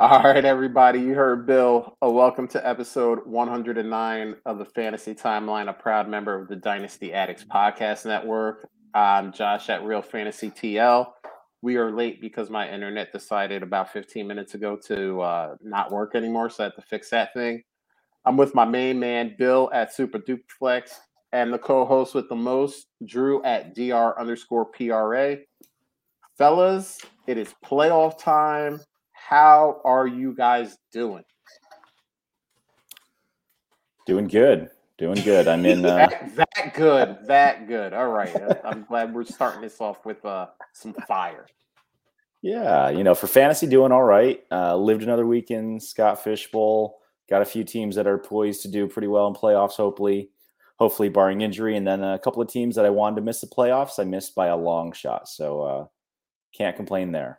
[0.00, 0.98] All right, everybody.
[0.98, 1.94] You heard Bill.
[2.02, 7.12] Uh, welcome to episode 109 of the Fantasy Timeline, a proud member of the Dynasty
[7.12, 8.66] Addicts Podcast Network.
[8.94, 11.12] I'm Josh at Real Fantasy TL.
[11.60, 16.14] We are late because my internet decided about 15 minutes ago to uh, not work
[16.14, 17.62] anymore, so I had to fix that thing.
[18.24, 20.98] I'm with my main man, Bill at Super Duplex,
[21.32, 25.36] and the co-host with the most, Drew at DR underscore PRA.
[26.38, 28.80] Fellas, it is playoff time.
[29.30, 31.22] How are you guys doing?
[34.04, 34.70] Doing good.
[34.98, 35.46] Doing good.
[35.46, 35.86] I'm in.
[35.86, 36.08] Uh...
[36.08, 37.16] that, that, good.
[37.28, 37.92] That good.
[37.92, 38.34] All right.
[38.64, 41.46] I'm glad we're starting this off with uh, some fire.
[42.42, 44.42] Yeah, you know, for fantasy, doing all right.
[44.50, 46.98] Uh, lived another week in Scott Fish Bowl.
[47.28, 49.74] Got a few teams that are poised to do pretty well in playoffs.
[49.76, 50.30] Hopefully,
[50.80, 53.46] hopefully, barring injury, and then a couple of teams that I wanted to miss the
[53.46, 54.00] playoffs.
[54.00, 55.28] I missed by a long shot.
[55.28, 55.86] So uh,
[56.52, 57.38] can't complain there.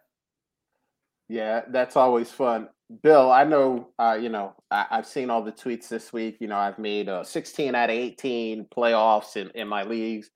[1.31, 2.67] Yeah, that's always fun.
[3.03, 6.35] Bill, I know, uh, you know, I, have seen all the tweets this week.
[6.41, 10.29] You know, I've made uh, 16 out of 18 playoffs in, in my leagues.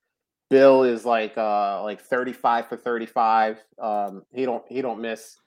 [0.50, 3.62] Bill is like uh like 35 for 35.
[3.82, 5.38] Um he don't he don't miss.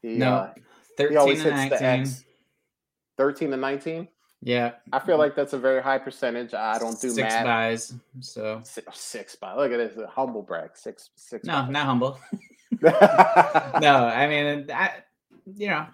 [0.00, 0.52] He, no, uh,
[0.96, 1.68] 13 he hits 19.
[1.70, 2.24] the X.
[3.18, 4.08] 13 to 19?
[4.40, 4.72] Yeah.
[4.92, 6.54] I feel like that's a very high percentage.
[6.54, 7.44] I don't do six math.
[7.44, 7.94] buys.
[8.20, 9.56] So six, six byes.
[9.56, 9.98] Look at this.
[10.08, 10.70] Humble brag.
[10.74, 11.44] Six six.
[11.44, 11.70] No, buys.
[11.70, 12.18] not humble.
[12.84, 14.90] no, I mean, I,
[15.56, 15.86] you know,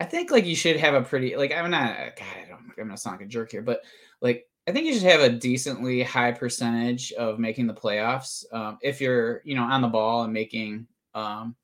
[0.00, 2.88] I think like you should have a pretty like I'm not God, I don't I'm
[2.88, 3.82] not sound like a jerk here, but
[4.20, 8.78] like I think you should have a decently high percentage of making the playoffs um,
[8.82, 11.56] if you're you know on the ball and making um,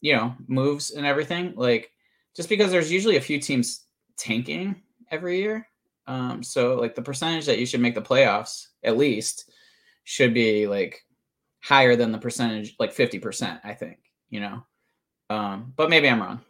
[0.00, 1.54] you know moves and everything.
[1.56, 1.92] Like
[2.34, 3.84] just because there's usually a few teams
[4.16, 5.68] tanking every year,
[6.08, 9.50] um, so like the percentage that you should make the playoffs at least
[10.04, 11.04] should be like
[11.66, 13.98] higher than the percentage, like 50%, I think,
[14.30, 14.64] you know.
[15.30, 16.40] Um, but maybe I'm wrong.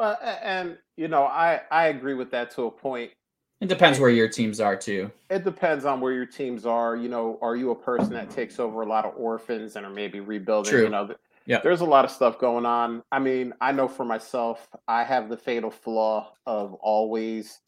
[0.00, 3.12] Uh, and you know, I I agree with that to a point.
[3.60, 5.10] It depends where your teams are too.
[5.30, 6.96] It depends on where your teams are.
[6.96, 9.92] You know, are you a person that takes over a lot of orphans and are
[9.92, 10.70] maybe rebuilding?
[10.70, 10.82] True.
[10.82, 11.14] You know,
[11.46, 11.60] yeah.
[11.62, 13.02] There's a lot of stuff going on.
[13.10, 17.60] I mean, I know for myself, I have the fatal flaw of always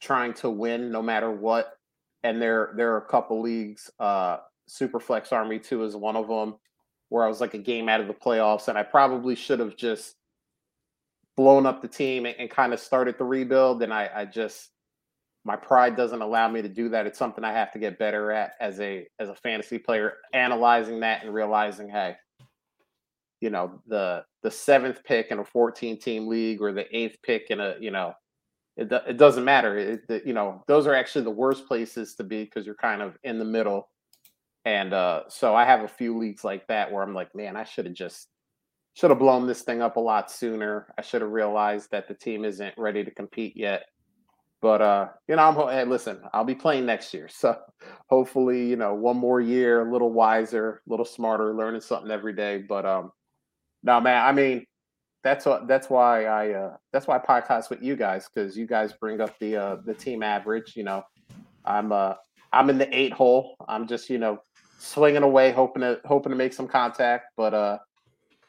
[0.00, 1.78] trying to win no matter what.
[2.24, 4.38] And there there are a couple leagues uh
[4.70, 6.56] Superflex Army 2 is one of them,
[7.08, 9.76] where I was like a game out of the playoffs, and I probably should have
[9.76, 10.16] just
[11.36, 13.82] blown up the team and, and kind of started the rebuild.
[13.82, 14.70] And I, I just
[15.44, 17.06] my pride doesn't allow me to do that.
[17.06, 21.00] It's something I have to get better at as a as a fantasy player, analyzing
[21.00, 22.16] that and realizing, hey,
[23.40, 27.50] you know, the the seventh pick in a 14 team league or the eighth pick
[27.50, 28.12] in a, you know,
[28.76, 29.76] it, it doesn't matter.
[29.76, 33.02] It, the, you know, those are actually the worst places to be because you're kind
[33.02, 33.88] of in the middle
[34.64, 37.64] and uh, so I have a few leagues like that where I'm like, man, I
[37.64, 38.28] should have just
[38.94, 40.92] should have blown this thing up a lot sooner.
[40.98, 43.84] I should have realized that the team isn't ready to compete yet.
[44.60, 47.28] But uh, you know, I'm hey, listen, I'll be playing next year.
[47.40, 47.56] So
[48.08, 52.34] hopefully, you know, one more year, a little wiser, a little smarter, learning something every
[52.34, 52.58] day.
[52.58, 53.12] But um
[53.82, 54.66] no man, I mean,
[55.24, 58.66] that's what that's why I uh that's why I podcast with you guys, because you
[58.66, 60.76] guys bring up the uh the team average.
[60.76, 61.02] You know,
[61.64, 62.14] I'm uh
[62.52, 63.56] I'm in the eight hole.
[63.68, 64.42] I'm just, you know,
[64.80, 67.32] swinging away, hoping to hoping to make some contact.
[67.36, 67.78] But uh,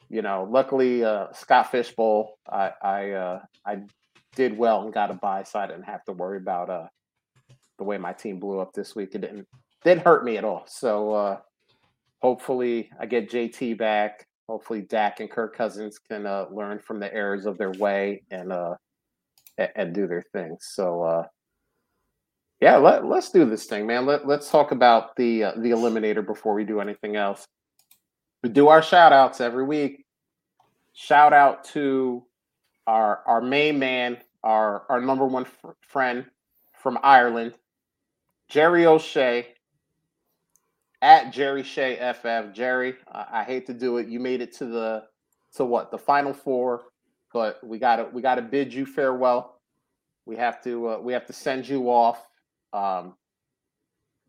[0.10, 3.82] you know, luckily uh, Scott Fish Bowl, I I uh, I
[4.36, 6.88] did well and got a bye, so I didn't have to worry about uh
[7.78, 9.14] the way my team blew up this week.
[9.14, 9.48] It didn't
[9.84, 10.64] didn't hurt me at all.
[10.68, 11.38] So uh,
[12.22, 14.28] hopefully I get JT back.
[14.48, 18.52] Hopefully Dak and Kirk Cousins can uh, learn from the errors of their way and
[18.52, 18.76] uh
[19.58, 20.58] and, and do their thing.
[20.60, 21.24] So uh
[22.62, 24.06] yeah, let, let's do this thing, man.
[24.06, 27.48] Let, let's talk about the uh, the eliminator before we do anything else.
[28.44, 30.06] We do our shout outs every week.
[30.94, 32.24] Shout out to
[32.86, 36.26] our our main man, our our number one f- friend
[36.72, 37.56] from Ireland,
[38.48, 39.48] Jerry O'Shea
[41.02, 42.54] at Jerry Shea FF.
[42.54, 44.08] Jerry, I, I hate to do it.
[44.08, 45.06] You made it to the
[45.56, 46.84] to what the final four,
[47.34, 49.60] but we got to we got to bid you farewell.
[50.28, 52.28] We have to uh, we have to send you off
[52.74, 53.16] um,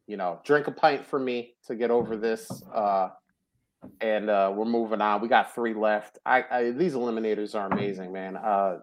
[0.07, 2.63] you know, drink a pint for me to get over this.
[2.73, 3.11] Uh,
[4.01, 5.21] and uh, we're moving on.
[5.21, 6.19] We got three left.
[6.25, 8.37] I, I these eliminators are amazing, man.
[8.37, 8.79] Uh,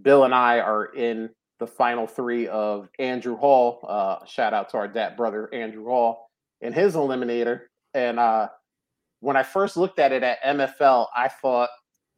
[0.00, 3.84] Bill and I are in the final three of Andrew Hall.
[3.88, 6.30] Uh, shout out to our DAP brother Andrew Hall
[6.60, 7.62] and his eliminator.
[7.94, 8.48] And uh,
[9.20, 11.70] when I first looked at it at MFL, I thought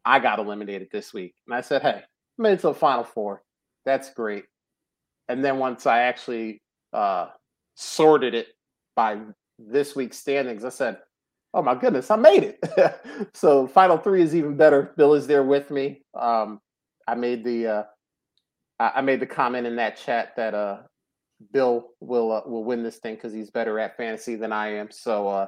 [0.03, 3.03] I got eliminated this week, and I said, "Hey, I made it to the final
[3.03, 3.43] four.
[3.85, 4.45] That's great."
[5.27, 6.61] And then once I actually
[6.93, 7.27] uh,
[7.75, 8.47] sorted it
[8.95, 9.19] by
[9.57, 10.99] this week's standings, I said,
[11.53, 13.29] oh my goodness, I made it.
[13.33, 14.93] so final three is even better.
[14.97, 16.01] Bill is there with me.
[16.13, 16.59] Um,
[17.07, 17.83] I made the uh,
[18.79, 20.79] I made the comment in that chat that uh,
[21.53, 24.91] Bill will uh, will win this thing because he's better at fantasy than I am.
[24.91, 25.47] So, uh,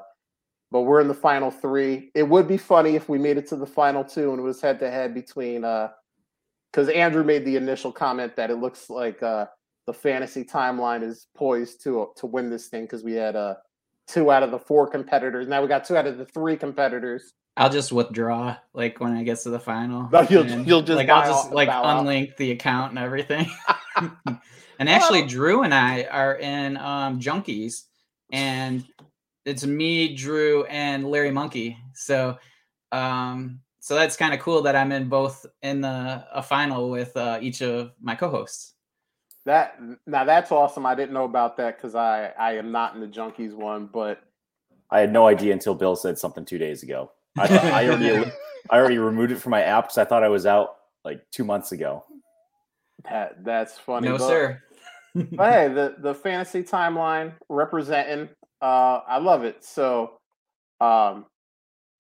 [0.72, 2.12] but we're in the final three.
[2.16, 4.62] It would be funny if we made it to the final two and it was
[4.62, 9.22] head to head between because uh, Andrew made the initial comment that it looks like
[9.22, 9.48] uh,
[9.88, 13.56] the fantasy timeline is poised to to win this thing because we had uh,
[14.06, 15.48] two out of the four competitors.
[15.48, 17.34] Now we got two out of the three competitors.
[17.56, 20.08] I'll just withdraw like when I get to the final.
[20.12, 22.38] No, you'll, you'll just like I'll just like unlink out.
[22.38, 23.50] the account and everything.
[24.80, 27.86] and actually, Drew and I are in um, Junkies,
[28.32, 28.86] and
[29.46, 31.78] it's me, Drew, and Larry Monkey.
[31.96, 32.38] So,
[32.92, 37.16] um, so that's kind of cool that I'm in both in the a final with
[37.18, 38.76] uh, each of my co-hosts.
[39.48, 40.86] That now that's awesome.
[40.86, 44.22] I didn't know about that because I I am not in the Junkies one, but
[44.92, 47.12] I had no idea until Bill said something two days ago.
[47.38, 47.48] I,
[47.86, 48.30] I already
[48.70, 51.46] I already removed it from my app because I thought I was out like two
[51.46, 52.04] months ago.
[53.06, 54.10] That that's funny.
[54.10, 54.64] No, but, sir.
[55.16, 58.28] but hey, the the fantasy timeline representing.
[58.62, 59.64] Uh, I love it.
[59.64, 60.20] So,
[60.82, 61.26] um,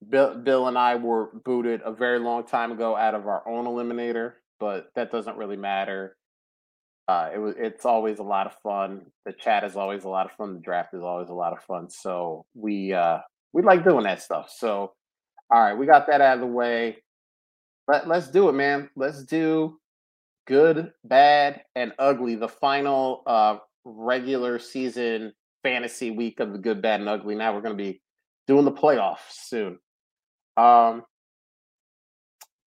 [0.09, 3.63] Bill Bill and I were booted a very long time ago out of our own
[3.63, 6.16] eliminator, but that doesn't really matter.
[7.07, 9.05] Uh, it was it's always a lot of fun.
[9.25, 10.55] The chat is always a lot of fun.
[10.55, 11.89] The draft is always a lot of fun.
[11.89, 13.19] So we uh
[13.53, 14.53] we like doing that stuff.
[14.55, 14.93] So
[15.49, 16.97] all right, we got that out of the way.
[17.87, 18.89] Let, let's do it, man.
[18.97, 19.79] Let's do
[20.45, 22.35] good, bad, and ugly.
[22.35, 25.31] The final uh, regular season
[25.63, 27.35] fantasy week of the good, bad, and ugly.
[27.35, 28.01] Now we're going to be
[28.45, 29.79] doing the playoffs soon.
[30.57, 31.03] Um,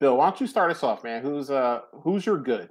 [0.00, 1.22] Bill, why don't you start us off, man?
[1.22, 2.70] Who's uh who's your good?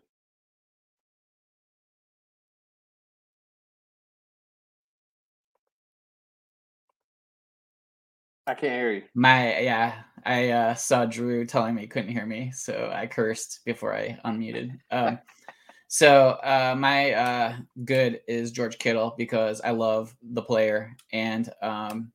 [8.49, 9.03] I can't hear you.
[9.13, 9.93] My yeah,
[10.25, 14.17] I uh, saw Drew telling me he couldn't hear me, so I cursed before I
[14.25, 14.71] unmuted.
[14.89, 15.19] Um,
[15.87, 22.11] so uh, my uh, good is George Kittle because I love the player and um,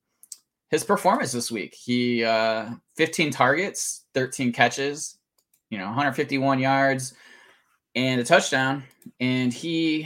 [0.69, 1.73] his performance this week.
[1.73, 5.17] He uh, 15 targets, 13 catches,
[5.69, 7.13] you know, 151 yards
[7.95, 8.83] and a touchdown,
[9.21, 10.05] and he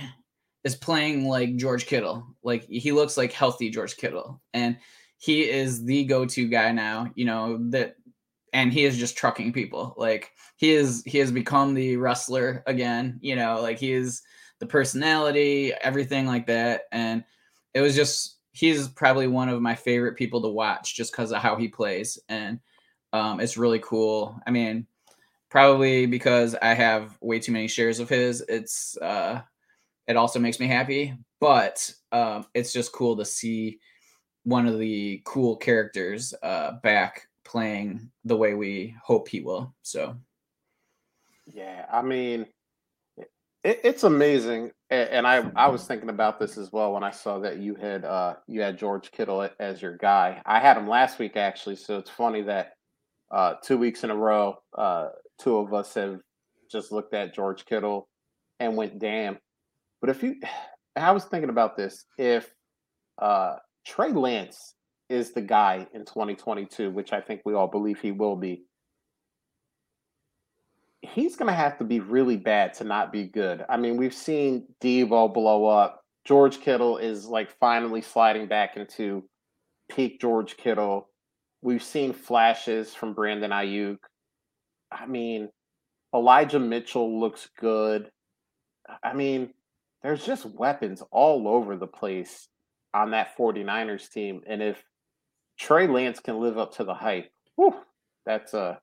[0.64, 2.24] is playing like George Kittle.
[2.44, 4.78] Like he looks like healthy George Kittle, and
[5.20, 7.98] he is the go-to guy now, you know, that
[8.54, 9.94] and he is just trucking people.
[9.98, 14.22] Like he is he has become the wrestler again, you know, like he is
[14.60, 16.84] the personality, everything like that.
[16.94, 17.24] And
[17.74, 21.42] it was just he's probably one of my favorite people to watch just because of
[21.42, 22.18] how he plays.
[22.30, 22.60] And
[23.12, 24.40] um, it's really cool.
[24.48, 24.88] I mean,
[25.50, 29.42] probably because I have way too many shares of his, it's uh
[30.08, 31.14] it also makes me happy.
[31.42, 33.80] But um, it's just cool to see
[34.50, 39.74] one of the cool characters uh, back playing the way we hope he will.
[39.84, 40.16] So,
[41.46, 42.48] yeah, I mean,
[43.64, 47.38] it, it's amazing, and, I I was thinking about this as well when I saw
[47.40, 50.42] that you had uh, you had George Kittle as your guy.
[50.46, 52.74] I had him last week actually, so it's funny that
[53.30, 56.22] uh, two weeks in a row, uh, two of us have
[56.72, 58.08] just looked at George Kittle
[58.60, 59.38] and went damn.
[60.02, 60.36] But if you,
[60.96, 62.52] I was thinking about this, if
[63.20, 63.58] uh,
[63.90, 64.76] Trey Lance
[65.10, 68.62] is the guy in 2022, which I think we all believe he will be.
[71.02, 73.66] He's going to have to be really bad to not be good.
[73.68, 76.04] I mean, we've seen Deebo blow up.
[76.24, 79.28] George Kittle is like finally sliding back into
[79.90, 81.10] peak George Kittle.
[81.64, 83.98] We've seen flashes from Brandon Aiyuk.
[84.92, 85.50] I mean,
[86.14, 88.12] Elijah Mitchell looks good.
[89.04, 89.50] I mean,
[90.04, 92.50] there's just weapons all over the place
[92.94, 94.42] on that 49ers team.
[94.48, 94.84] And if
[95.58, 97.76] Trey Lance can live up to the hype, whew,
[98.26, 98.80] that's a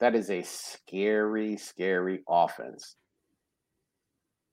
[0.00, 2.96] that is a scary, scary offense.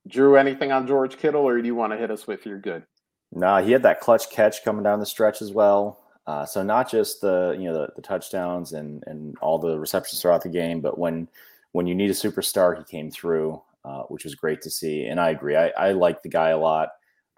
[0.08, 2.84] Drew, anything on George Kittle, or do you want to hit us with your good?
[3.32, 6.00] Nah, he had that clutch catch coming down the stretch as well.
[6.28, 10.22] Uh, so not just the you know the, the touchdowns and and all the receptions
[10.22, 11.28] throughout the game, but when
[11.72, 15.06] when you need a superstar, he came through, uh, which was great to see.
[15.06, 16.90] And I agree, I, I like the guy a lot.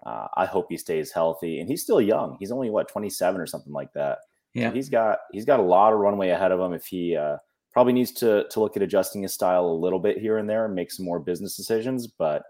[0.04, 2.36] Uh, I hope he stays healthy, and he's still young.
[2.38, 4.18] He's only what 27 or something like that.
[4.52, 6.72] Yeah, so he's got he's got a lot of runway ahead of him.
[6.72, 7.38] If he uh,
[7.72, 10.66] probably needs to to look at adjusting his style a little bit here and there
[10.66, 12.42] and make some more business decisions, but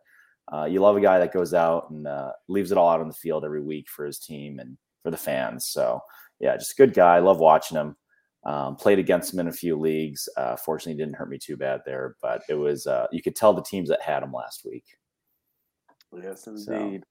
[0.53, 3.09] uh, you love a guy that goes out and uh, leaves it all out on
[3.09, 5.67] the field every week for his team and for the fans.
[5.67, 6.01] So
[6.41, 7.19] yeah, just a good guy.
[7.19, 7.97] love watching him.
[8.47, 10.29] Um, played against him in a few leagues.
[10.37, 13.55] Uh, fortunately, didn't hurt me too bad there, but it was uh, you could tell
[13.55, 14.85] the teams that had him last week.
[16.13, 17.05] Yes, indeed.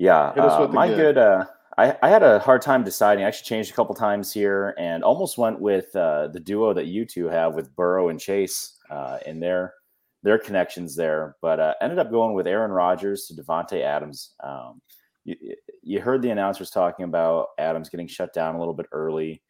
[0.00, 0.96] Yeah, uh, my good.
[0.96, 1.44] good uh,
[1.76, 3.22] I, I, had a hard time deciding.
[3.22, 6.86] I actually changed a couple times here and almost went with uh, the duo that
[6.86, 9.74] you two have with Burrow and Chase uh, in their
[10.22, 14.32] their connections there, but uh, ended up going with Aaron Rodgers to Davante Adams.
[14.42, 14.80] Um,
[15.24, 15.36] you,
[15.82, 19.42] you heard the announcers talking about Adams getting shut down a little bit early.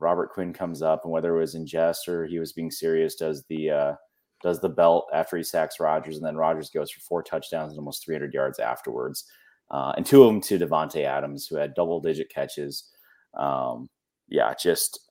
[0.00, 3.14] Robert Quinn comes up, and whether it was in jest or he was being serious,
[3.14, 3.94] does the uh,
[4.42, 7.78] does the belt after he sacks Rodgers, and then Rodgers goes for four touchdowns and
[7.78, 9.24] almost 300 yards afterwards
[9.70, 12.90] uh, and two of them to Davante Adams, who had double digit catches.
[13.36, 13.88] Um,
[14.28, 15.10] yeah, just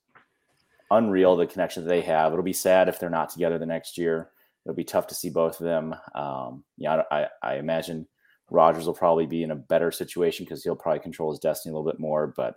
[0.91, 2.31] unreal the connection that they have.
[2.31, 4.29] It'll be sad if they're not together the next year.
[4.65, 5.95] It'll be tough to see both of them.
[6.15, 8.07] Um, yeah, I, I imagine
[8.49, 11.75] Rodgers will probably be in a better situation because he'll probably control his destiny a
[11.75, 12.33] little bit more.
[12.35, 12.55] But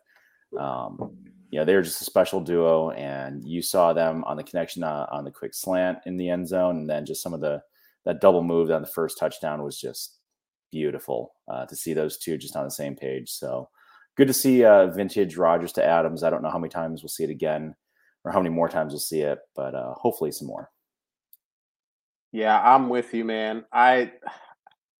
[0.59, 1.17] um,
[1.50, 5.07] you know, they're just a special duo, and you saw them on the connection uh,
[5.11, 7.62] on the quick slant in the end zone, and then just some of the
[8.05, 10.19] that double move on the first touchdown was just
[10.70, 13.30] beautiful uh, to see those two just on the same page.
[13.30, 13.68] So
[14.16, 16.23] good to see uh, vintage Rodgers to Adams.
[16.23, 17.75] I don't know how many times we'll see it again
[18.25, 20.70] or how many more times we'll see it, but uh, hopefully some more.
[22.32, 23.64] Yeah, I'm with you, man.
[23.73, 24.12] I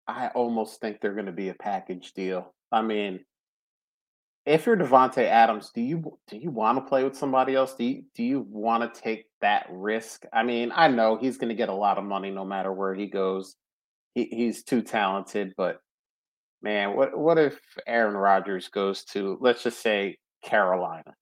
[0.07, 2.55] I almost think they're going to be a package deal.
[2.71, 3.21] I mean,
[4.47, 7.75] if you're Davante Adams, do you do you want to play with somebody else?
[7.75, 10.25] Do you do you want to take that risk?
[10.33, 12.95] I mean, I know he's going to get a lot of money no matter where
[12.95, 13.57] he goes
[14.17, 15.53] he, he's too talented.
[15.57, 15.81] But
[16.63, 21.15] man, what what if Aaron Rodgers goes to let's just say Carolina?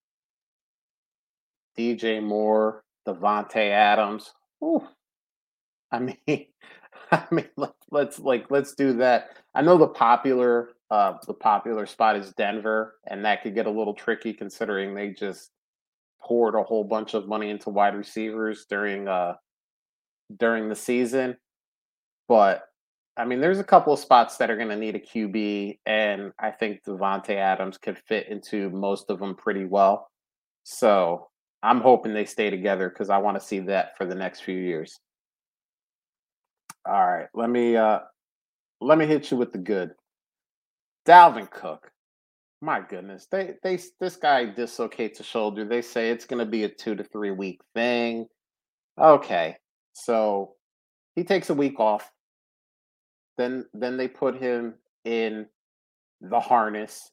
[1.76, 4.32] DJ Moore, Davante Adams.
[4.62, 4.86] Ooh.
[5.90, 6.46] I mean,
[7.10, 9.30] I mean, let, let's like let's do that.
[9.54, 13.70] I know the popular uh the popular spot is Denver, and that could get a
[13.70, 15.50] little tricky considering they just
[16.22, 19.34] poured a whole bunch of money into wide receivers during uh
[20.38, 21.36] during the season.
[22.28, 22.62] But
[23.16, 26.32] I mean, there's a couple of spots that are going to need a QB, and
[26.38, 30.10] I think Davante Adams could fit into most of them pretty well.
[30.64, 31.28] So
[31.62, 34.56] I'm hoping they stay together because I want to see that for the next few
[34.56, 34.98] years.
[36.86, 38.00] All right, let me uh
[38.80, 39.92] let me hit you with the good.
[41.06, 41.90] Dalvin Cook.
[42.60, 45.64] My goodness, they they this guy dislocates a shoulder.
[45.64, 48.26] They say it's going to be a two to three week thing.
[48.98, 49.56] Okay,
[49.92, 50.54] so
[51.14, 52.10] he takes a week off
[53.36, 54.74] then then they put him
[55.04, 55.46] in
[56.20, 57.10] the harness,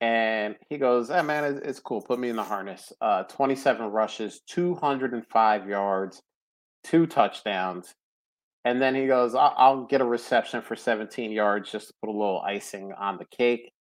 [0.00, 2.00] and he goes, "Hey man, it's, it's cool.
[2.02, 6.22] Put me in the harness." Uh, Twenty-seven rushes, two hundred and five yards,
[6.84, 7.94] two touchdowns,
[8.64, 12.10] and then he goes, I'll, "I'll get a reception for seventeen yards just to put
[12.10, 13.72] a little icing on the cake."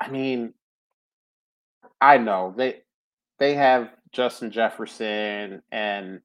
[0.00, 0.54] I mean,
[2.00, 2.82] I know they
[3.38, 6.20] they have Justin Jefferson and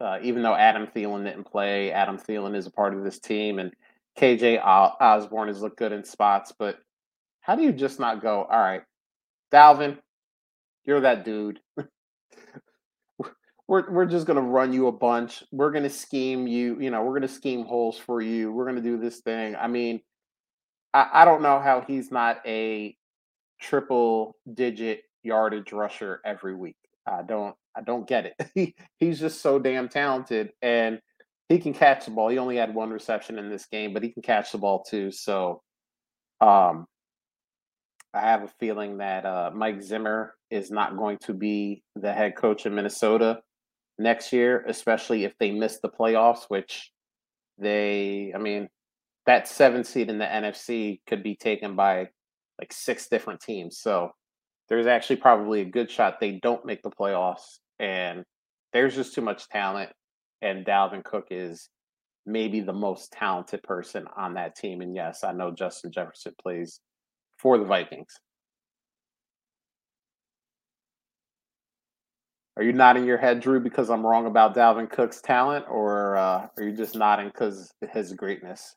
[0.00, 3.58] uh, even though Adam Thielen didn't play, Adam Thielen is a part of this team,
[3.58, 3.72] and
[4.18, 6.52] KJ Osborn has looked good in spots.
[6.58, 6.78] But
[7.40, 8.44] how do you just not go?
[8.44, 8.82] All right,
[9.52, 9.98] Dalvin,
[10.84, 11.60] you're that dude.
[13.68, 15.42] we're we're just gonna run you a bunch.
[15.52, 16.80] We're gonna scheme you.
[16.80, 18.52] You know, we're gonna scheme holes for you.
[18.52, 19.56] We're gonna do this thing.
[19.56, 20.00] I mean,
[20.92, 22.96] I, I don't know how he's not a
[23.60, 26.76] triple digit yardage rusher every week.
[27.06, 28.34] I don't I don't get it.
[28.54, 31.00] he he's just so damn talented and
[31.48, 32.28] he can catch the ball.
[32.28, 35.10] He only had one reception in this game, but he can catch the ball too.
[35.10, 35.62] So
[36.40, 36.86] um
[38.14, 42.36] I have a feeling that uh, Mike Zimmer is not going to be the head
[42.36, 43.40] coach in Minnesota
[43.98, 46.92] next year, especially if they miss the playoffs, which
[47.58, 48.68] they, I mean,
[49.26, 52.08] that seven seed in the NFC could be taken by
[52.60, 53.78] like six different teams.
[53.78, 54.12] So
[54.68, 57.58] there's actually probably a good shot they don't make the playoffs.
[57.78, 58.24] And
[58.72, 59.90] there's just too much talent.
[60.42, 61.68] And Dalvin Cook is
[62.26, 64.80] maybe the most talented person on that team.
[64.80, 66.80] And yes, I know Justin Jefferson plays
[67.38, 68.14] for the Vikings.
[72.56, 76.46] Are you nodding your head, Drew, because I'm wrong about Dalvin Cook's talent, or uh,
[76.56, 78.76] are you just nodding because his greatness?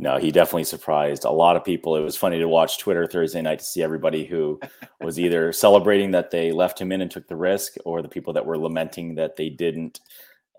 [0.00, 1.96] No, he definitely surprised a lot of people.
[1.96, 4.60] It was funny to watch Twitter Thursday night to see everybody who
[5.00, 8.32] was either celebrating that they left him in and took the risk, or the people
[8.32, 10.00] that were lamenting that they didn't.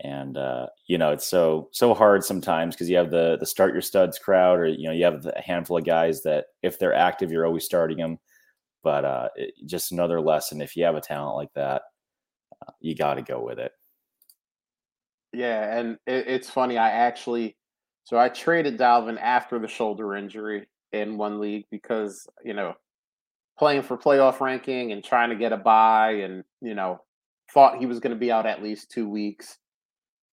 [0.02, 3.74] And uh, you know, it's so so hard sometimes because you have the the start
[3.74, 6.94] your studs crowd, or you know, you have a handful of guys that if they're
[6.94, 8.20] active, you're always starting them.
[8.84, 11.84] But uh, it, just another lesson: if you have a talent like that,
[12.66, 13.72] uh, you got to go with it.
[15.32, 16.78] Yeah, and it, it's funny.
[16.78, 17.56] I actually
[18.10, 22.74] so I traded Dalvin after the shoulder injury in one league because, you know,
[23.60, 27.02] playing for playoff ranking and trying to get a bye and, you know,
[27.54, 29.60] thought he was going to be out at least two weeks.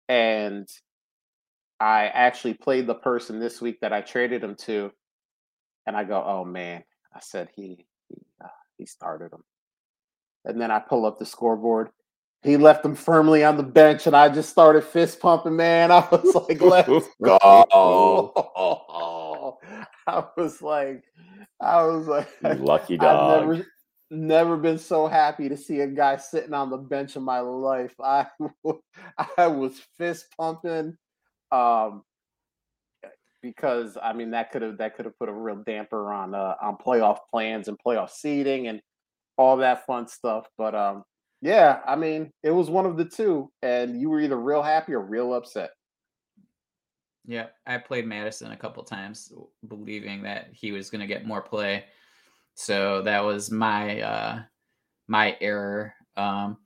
[0.08, 0.66] And
[1.78, 4.90] I actually played the person this week that I traded him to.
[5.86, 6.82] and I go, "Oh man!"
[7.14, 9.44] I said he he, uh, he started him,
[10.46, 11.90] and then I pull up the scoreboard.
[12.46, 15.56] He left them firmly on the bench, and I just started fist pumping.
[15.56, 18.32] Man, I was like, "Let's go!"
[20.06, 21.02] I was like,
[21.60, 23.42] I was like, you lucky dog.
[23.42, 23.66] I've never,
[24.10, 27.94] never been so happy to see a guy sitting on the bench in my life.
[28.00, 28.26] I
[29.36, 30.96] I was fist pumping.
[31.50, 32.04] Um,
[33.42, 36.54] because I mean that could have that could have put a real damper on uh,
[36.62, 38.80] on playoff plans and playoff seeding and
[39.36, 40.46] all that fun stuff.
[40.56, 41.02] But um,
[41.46, 44.94] yeah, I mean it was one of the two, and you were either real happy
[44.94, 45.70] or real upset.
[47.24, 49.32] Yeah, I played Mattison a couple times,
[49.68, 51.84] believing that he was going to get more play.
[52.54, 54.42] So that was my uh,
[55.06, 55.94] my error.
[56.16, 56.56] Um,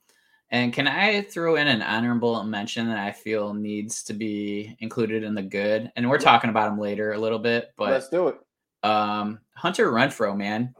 [0.50, 5.24] and can I throw in an honorable mention that I feel needs to be included
[5.24, 5.92] in the good?
[5.94, 8.36] And we're talking about him later a little bit, but let's do it.
[8.82, 10.74] Um, Hunter Renfrow, man,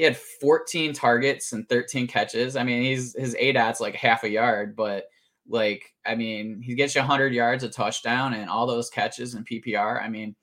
[0.00, 2.56] he had 14 targets and 13 catches.
[2.56, 5.04] I mean, he's his ADOT's like half a yard, but
[5.46, 9.46] like, I mean, he gets you 100 yards, a touchdown, and all those catches and
[9.46, 10.02] PPR.
[10.02, 10.34] I mean,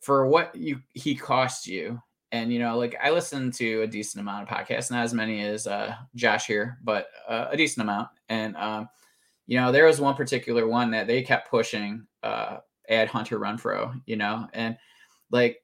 [0.00, 2.00] for what you he cost you,
[2.32, 5.42] and you know, like I listen to a decent amount of podcasts, not as many
[5.42, 8.08] as uh, Josh here, but uh, a decent amount.
[8.30, 8.88] And um,
[9.46, 14.00] you know, there was one particular one that they kept pushing, uh, add Hunter Renfrow,
[14.06, 14.78] you know, and
[15.30, 15.58] like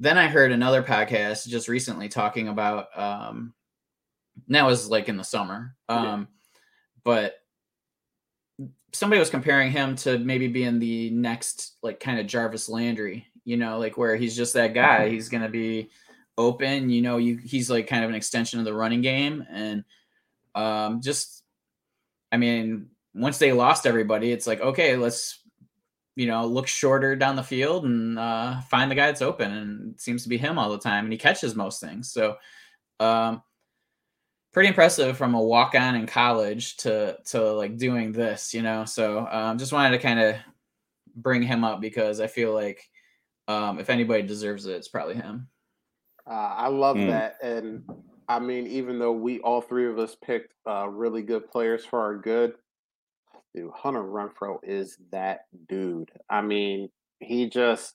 [0.00, 3.52] then I heard another podcast just recently talking about um,
[4.48, 6.24] that was like in the summer, um, yeah.
[7.04, 7.34] but
[8.92, 13.58] somebody was comparing him to maybe being the next like kind of Jarvis Landry, you
[13.58, 15.10] know, like where he's just that guy.
[15.10, 15.90] He's going to be
[16.38, 19.84] open, you know, you he's like kind of an extension of the running game and
[20.54, 21.44] um just
[22.32, 25.39] I mean, once they lost everybody, it's like okay, let's
[26.20, 29.94] you know, look shorter down the field and uh find the guy that's open and
[29.94, 32.12] it seems to be him all the time and he catches most things.
[32.12, 32.36] So
[33.00, 33.42] um
[34.52, 38.84] pretty impressive from a walk on in college to to like doing this, you know.
[38.84, 40.36] So um just wanted to kind of
[41.16, 42.86] bring him up because I feel like
[43.48, 45.48] um, if anybody deserves it, it's probably him.
[46.26, 47.08] Uh, I love mm.
[47.08, 47.82] that, and
[48.28, 51.98] I mean, even though we all three of us picked uh, really good players for
[51.98, 52.54] our good,
[53.54, 56.10] dude, Hunter Renfrow is that dude.
[56.28, 56.88] I mean,
[57.20, 57.94] he just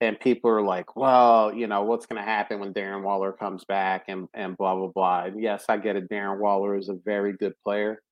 [0.00, 3.64] and people are like, well, you know, what's going to happen when Darren Waller comes
[3.64, 5.24] back and and blah blah blah.
[5.24, 6.08] And yes, I get it.
[6.10, 8.02] Darren Waller is a very good player,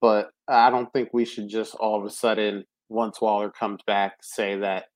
[0.00, 4.16] but I don't think we should just all of a sudden once Waller comes back
[4.22, 4.86] say that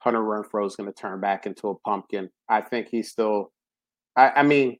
[0.00, 2.30] Hunter Renfrow is going to turn back into a pumpkin.
[2.48, 3.52] I think he's still.
[4.14, 4.78] I, I, mean,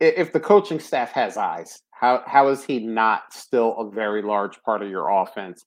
[0.00, 4.62] if the coaching staff has eyes, how how is he not still a very large
[4.62, 5.64] part of your offense?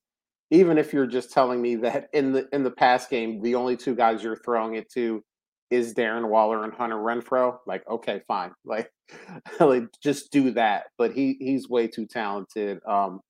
[0.52, 3.78] Even if you're just telling me that in the in the past game, the only
[3.78, 5.24] two guys you're throwing it to
[5.72, 8.92] is Darren Waller and Hunter Renfrow, Like, okay, fine, like,
[9.60, 10.86] like just do that.
[10.98, 12.80] But he he's way too talented.
[12.88, 13.22] Um,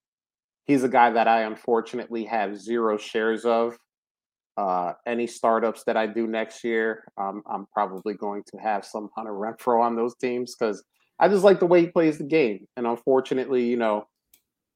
[0.65, 3.77] he's a guy that I unfortunately have zero shares of
[4.57, 9.09] uh, any startups that I do next year, um, I'm probably going to have some
[9.15, 10.83] Hunter Renfrow on those teams because
[11.23, 12.67] I just like the way he plays the game.
[12.75, 14.07] And unfortunately, you know,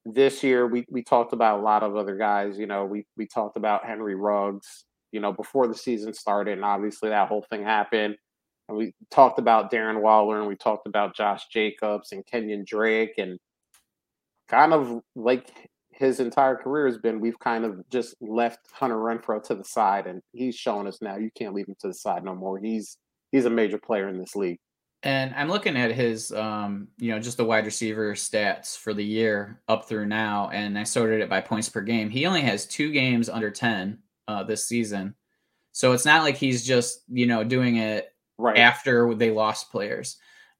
[0.06, 2.58] this year we, we talked about a lot of other guys.
[2.58, 6.64] You know, we we talked about Henry Ruggs, you know, before the season started, and
[6.64, 8.16] obviously that whole thing happened.
[8.70, 13.16] And we talked about Darren Waller and we talked about Josh Jacobs and Kenyan Drake
[13.18, 13.38] and
[14.48, 15.52] kind of like
[15.92, 20.08] his entire career has been we've kind of just left Hunter Renfrow to the side,
[20.08, 22.58] and he's showing us now you can't leave him to the side no more.
[22.58, 22.98] He's
[23.34, 24.60] he's a major player in this league.
[25.04, 29.06] And I'm looking at his, um, you know, just the wide receiver stats for the
[29.06, 32.10] year up through now, and I sorted it by points per game.
[32.10, 35.14] He only has two games under 10 uh, this season.
[35.72, 38.58] So it's not like he's just, you know, doing it right.
[38.58, 40.18] after they lost players.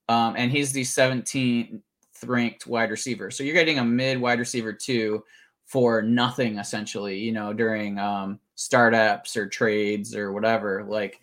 [0.08, 1.82] Um, and he's the 17th
[2.26, 3.32] ranked wide receiver.
[3.32, 5.24] So you're getting a mid wide receiver two
[5.66, 10.86] for nothing essentially, you know, during um, startups or trades or whatever.
[10.88, 11.20] Like,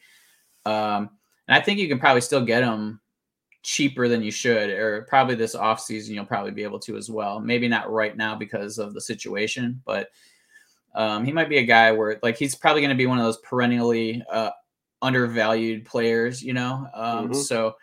[0.66, 1.11] um,
[1.48, 3.00] and I think you can probably still get them
[3.64, 7.11] cheaper than you should, or probably this off season you'll probably be able to as
[7.11, 7.40] well.
[7.40, 10.11] Maybe not right now because of the situation, but
[10.94, 13.24] um, he might be a guy where like he's probably going to be one of
[13.24, 14.50] those perennially uh,
[15.03, 16.87] undervalued players, you know.
[16.94, 17.33] Um, mm-hmm.
[17.33, 17.74] So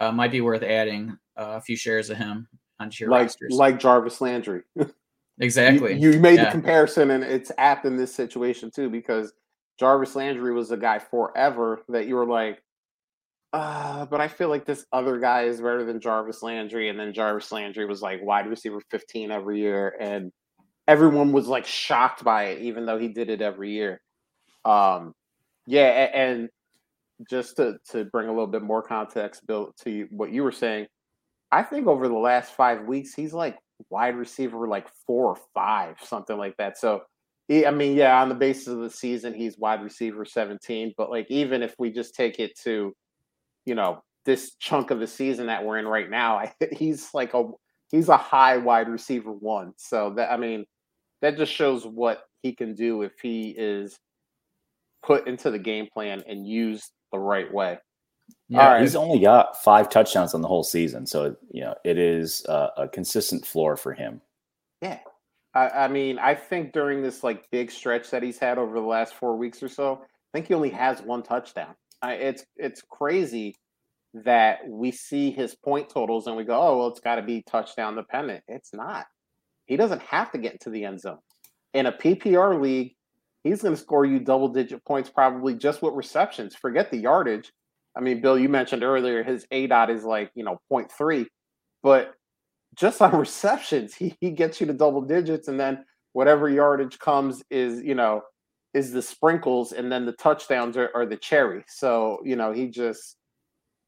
[0.00, 3.52] uh, might be worth adding a few shares of him onto your like, rosters.
[3.52, 4.62] Like Jarvis Landry.
[5.40, 5.98] exactly.
[5.98, 6.46] You, you made yeah.
[6.46, 9.32] the comparison, and it's apt in this situation too because
[9.76, 12.62] Jarvis Landry was a guy forever that you were like,
[13.56, 17.14] uh, but I feel like this other guy is better than Jarvis Landry, and then
[17.14, 20.30] Jarvis Landry was like wide receiver 15 every year, and
[20.86, 24.02] everyone was like shocked by it, even though he did it every year.
[24.66, 25.14] Um,
[25.66, 26.50] yeah, and
[27.30, 30.86] just to to bring a little bit more context, Bill, to what you were saying,
[31.50, 33.56] I think over the last five weeks he's like
[33.88, 36.78] wide receiver like four or five, something like that.
[36.78, 37.02] So.
[37.48, 40.94] He, I mean, yeah, on the basis of the season, he's wide receiver 17.
[40.96, 42.92] But like, even if we just take it to,
[43.66, 47.34] you know, this chunk of the season that we're in right now, I, he's like
[47.34, 47.44] a
[47.90, 49.74] he's a high wide receiver one.
[49.76, 50.64] So that I mean,
[51.20, 53.98] that just shows what he can do if he is
[55.04, 57.78] put into the game plan and used the right way.
[58.48, 58.80] Yeah, right.
[58.80, 62.70] he's only got five touchdowns on the whole season, so you know it is a,
[62.76, 64.20] a consistent floor for him.
[64.82, 64.98] Yeah,
[65.54, 68.86] I, I, mean, I think during this like big stretch that he's had over the
[68.86, 71.74] last four weeks or so, I think he only has one touchdown.
[72.06, 73.56] I, it's it's crazy
[74.14, 77.42] that we see his point totals and we go, oh well, it's got to be
[77.42, 78.44] touchdown dependent.
[78.46, 79.06] It's not.
[79.66, 81.18] He doesn't have to get into the end zone.
[81.74, 82.94] In a PPR league,
[83.42, 86.54] he's going to score you double digit points probably just with receptions.
[86.54, 87.50] Forget the yardage.
[87.96, 91.26] I mean, Bill, you mentioned earlier his ADOT is like, you know, 0.3,
[91.82, 92.14] but
[92.76, 95.48] just on receptions, he, he gets you to double digits.
[95.48, 98.22] And then whatever yardage comes is, you know,
[98.76, 99.72] is the sprinkles.
[99.72, 101.64] And then the touchdowns are, are the cherry.
[101.66, 103.16] So, you know, he just,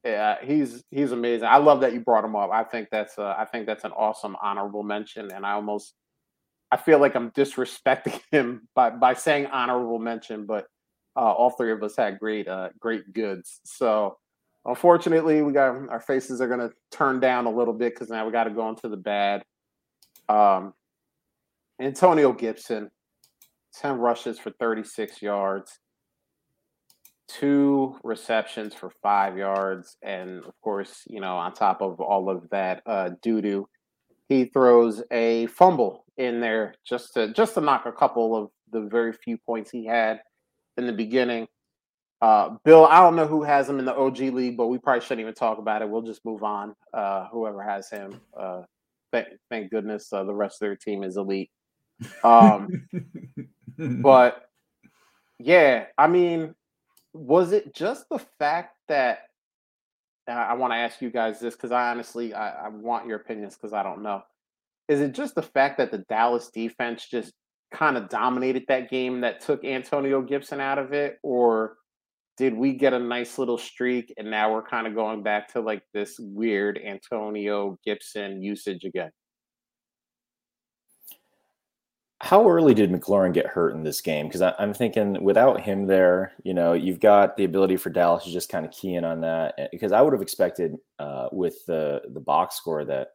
[0.03, 1.47] yeah, he's he's amazing.
[1.47, 2.51] I love that you brought him up.
[2.51, 5.93] I think that's a, I think that's an awesome honorable mention, and I almost
[6.71, 10.67] I feel like I'm disrespecting him by by saying honorable mention, but
[11.17, 13.59] uh, all three of us had great uh, great goods.
[13.65, 14.17] So
[14.63, 18.25] unfortunately, we got our faces are going to turn down a little bit because now
[18.25, 19.43] we got to go into the bad.
[20.29, 20.73] Um,
[21.81, 22.89] Antonio Gibson,
[23.73, 25.79] ten rushes for 36 yards
[27.29, 32.49] two receptions for five yards, and of course, you know, on top of all of
[32.49, 33.69] that uh, doo doo,
[34.27, 38.81] he throws a fumble in there just to just to knock a couple of the
[38.81, 40.21] very few points he had
[40.77, 41.47] in the beginning.
[42.21, 45.01] Uh, Bill, I don't know who has him in the OG league, but we probably
[45.01, 45.89] shouldn't even talk about it.
[45.89, 46.75] We'll just move on.
[46.93, 48.63] Uh, whoever has him, uh,
[49.13, 51.51] thank, thank goodness uh, the rest of their team is elite.
[52.23, 52.87] Um,
[54.01, 54.49] but
[55.39, 56.53] yeah, I mean,
[57.13, 59.19] was it just the fact that
[60.27, 63.55] I want to ask you guys this because I honestly I, I want your opinions
[63.55, 64.21] because I don't know.
[64.87, 67.33] Is it just the fact that the Dallas defense just
[67.71, 71.77] kind of dominated that game that took Antonio Gibson out of it, or
[72.37, 75.61] did we get a nice little streak and now we're kind of going back to
[75.61, 79.11] like this weird Antonio Gibson usage again?
[82.21, 84.27] How early did McLaurin get hurt in this game?
[84.27, 88.31] Because I'm thinking without him there, you know, you've got the ability for Dallas to
[88.31, 89.69] just kind of key in on that.
[89.71, 93.09] Because I would have expected uh, with the the box score that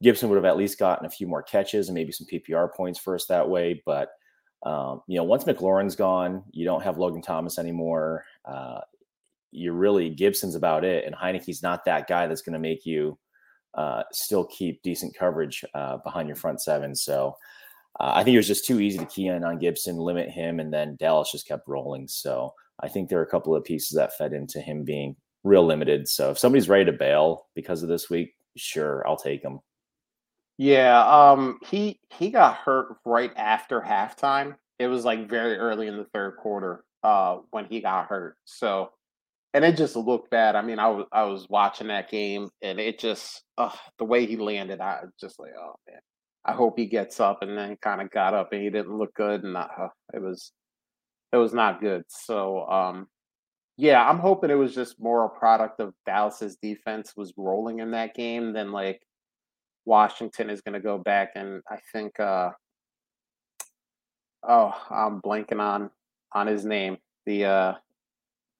[0.00, 3.00] Gibson would have at least gotten a few more catches and maybe some PPR points
[3.00, 3.82] for us that way.
[3.84, 4.10] But
[4.62, 8.24] um, you know, once McLaurin's gone, you don't have Logan Thomas anymore.
[8.44, 8.80] Uh,
[9.50, 13.18] you're really Gibson's about it, and Heinicke's not that guy that's going to make you
[13.74, 16.94] uh, still keep decent coverage uh, behind your front seven.
[16.94, 17.36] So
[17.98, 20.60] uh, I think it was just too easy to key in on Gibson, limit him,
[20.60, 22.08] and then Dallas just kept rolling.
[22.08, 25.64] So I think there are a couple of pieces that fed into him being real
[25.64, 26.08] limited.
[26.08, 29.60] So if somebody's ready to bail because of this week, sure, I'll take him.
[30.58, 34.56] Yeah, um, he he got hurt right after halftime.
[34.78, 38.36] It was like very early in the third quarter uh, when he got hurt.
[38.44, 38.90] So,
[39.52, 40.56] and it just looked bad.
[40.56, 44.26] I mean, I was I was watching that game, and it just uh, the way
[44.26, 46.00] he landed, I just like, oh man,
[46.46, 49.12] I hope he gets up and then kind of got up and he didn't look
[49.14, 49.66] good and uh,
[50.14, 50.52] it was
[51.32, 52.04] it was not good.
[52.08, 53.08] So um
[53.76, 57.90] yeah, I'm hoping it was just more a product of Dallas's defense was rolling in
[57.90, 59.02] that game than like
[59.84, 62.50] Washington is going to go back and I think uh
[64.48, 65.90] oh, I'm blanking on
[66.32, 66.98] on his name.
[67.26, 67.74] The uh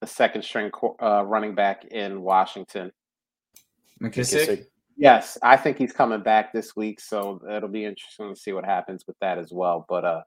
[0.01, 0.71] the second string
[1.01, 2.91] uh, running back in Washington.
[4.01, 4.47] McKissic.
[4.47, 4.65] McKissic.
[4.97, 8.65] Yes, I think he's coming back this week, so it'll be interesting to see what
[8.65, 9.85] happens with that as well.
[9.87, 10.21] But uh,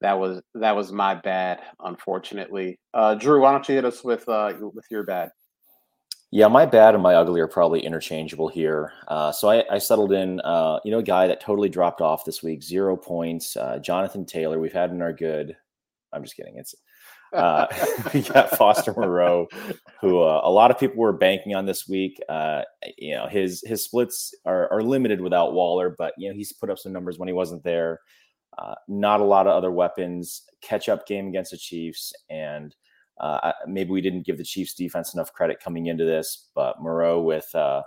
[0.00, 2.78] that was that was my bad, unfortunately.
[2.92, 5.30] Uh, Drew, why don't you hit us with uh, with your bad?
[6.32, 8.92] Yeah, my bad and my ugly are probably interchangeable here.
[9.06, 12.24] Uh, so I, I, settled in, uh, you know, a guy that totally dropped off
[12.24, 13.56] this week, zero points.
[13.56, 15.56] Uh, Jonathan Taylor, we've had in our good.
[16.12, 16.56] I'm just kidding.
[16.56, 16.74] It's
[17.34, 17.66] uh,
[18.14, 19.48] we got Foster Moreau,
[20.00, 22.20] who uh, a lot of people were banking on this week.
[22.28, 22.62] Uh,
[22.98, 26.70] you know, his his splits are, are limited without Waller, but you know he's put
[26.70, 28.00] up some numbers when he wasn't there.
[28.56, 30.42] Uh, not a lot of other weapons.
[30.62, 32.74] Catch up game against the Chiefs, and
[33.20, 36.48] uh, maybe we didn't give the Chiefs defense enough credit coming into this.
[36.54, 37.82] But Moreau with uh,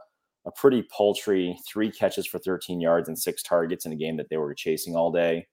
[0.46, 4.30] a pretty paltry three catches for 13 yards and six targets in a game that
[4.30, 5.48] they were chasing all day.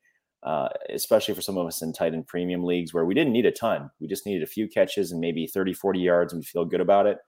[0.44, 3.46] Uh, especially for some of us in tight end premium leagues where we didn't need
[3.46, 3.90] a ton.
[3.98, 6.83] We just needed a few catches and maybe 30, 40 yards and we feel good
[6.83, 7.18] about it.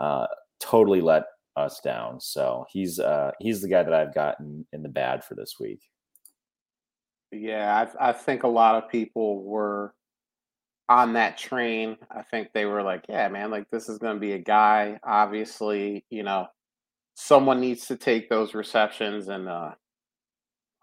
[0.00, 0.26] Uh,
[0.60, 1.24] totally let
[1.56, 2.20] us down.
[2.20, 5.80] So he's uh, he's the guy that I've gotten in the bad for this week.
[7.30, 9.94] Yeah, I, I think a lot of people were
[10.88, 11.96] on that train.
[12.10, 14.98] I think they were like, yeah, man, like this is going to be a guy.
[15.02, 16.46] Obviously, you know,
[17.14, 19.72] someone needs to take those receptions and uh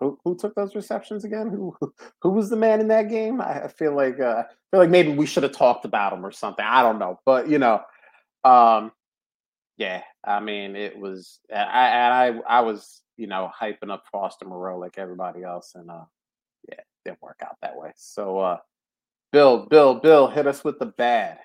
[0.01, 1.49] who, took those receptions again?
[1.49, 1.75] Who
[2.21, 3.39] who was the man in that game?
[3.39, 6.31] I, feel like uh, I feel like maybe we should have talked about him or
[6.31, 6.65] something.
[6.65, 7.81] I don't know, but you know,
[8.43, 8.91] um,
[9.77, 10.01] yeah.
[10.23, 11.39] I mean, it was.
[11.51, 15.89] I and I I was you know hyping up Foster Moreau like everybody else, and
[15.89, 16.05] uh,
[16.67, 17.91] yeah, didn't work out that way.
[17.95, 18.57] So, uh,
[19.31, 21.39] Bill, Bill, Bill, hit us with the bad.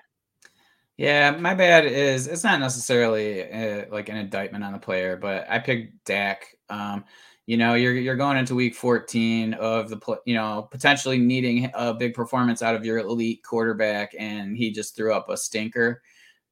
[0.97, 5.15] Yeah, my bad is it's not necessarily a, uh, like an indictment on the player,
[5.15, 6.47] but I picked Dak.
[6.69, 7.05] Um,
[7.47, 11.93] you know, you're you're going into week 14 of the you know potentially needing a
[11.93, 16.03] big performance out of your elite quarterback, and he just threw up a stinker.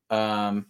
[0.10, 0.68] Um,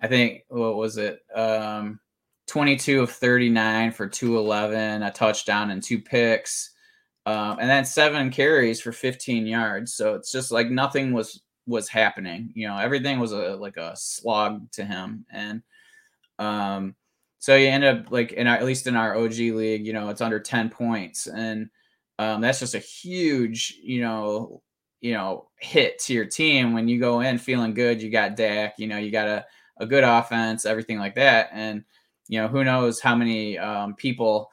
[0.00, 1.20] I think what was it?
[1.34, 2.00] Um,
[2.48, 6.70] 22 of 39 for 211, a touchdown and two picks.
[7.24, 9.94] Um, and then seven carries for 15 yards.
[9.94, 12.52] So it's just like nothing was was happening.
[12.54, 15.62] You know, everything was a like a slog to him, and
[16.38, 16.96] um,
[17.42, 20.10] so you end up like in our, at least in our OG league, you know,
[20.10, 21.68] it's under ten points, and
[22.20, 24.62] um, that's just a huge, you know,
[25.00, 28.00] you know, hit to your team when you go in feeling good.
[28.00, 29.44] You got Dak, you know, you got a
[29.78, 31.82] a good offense, everything like that, and
[32.28, 34.48] you know, who knows how many um, people.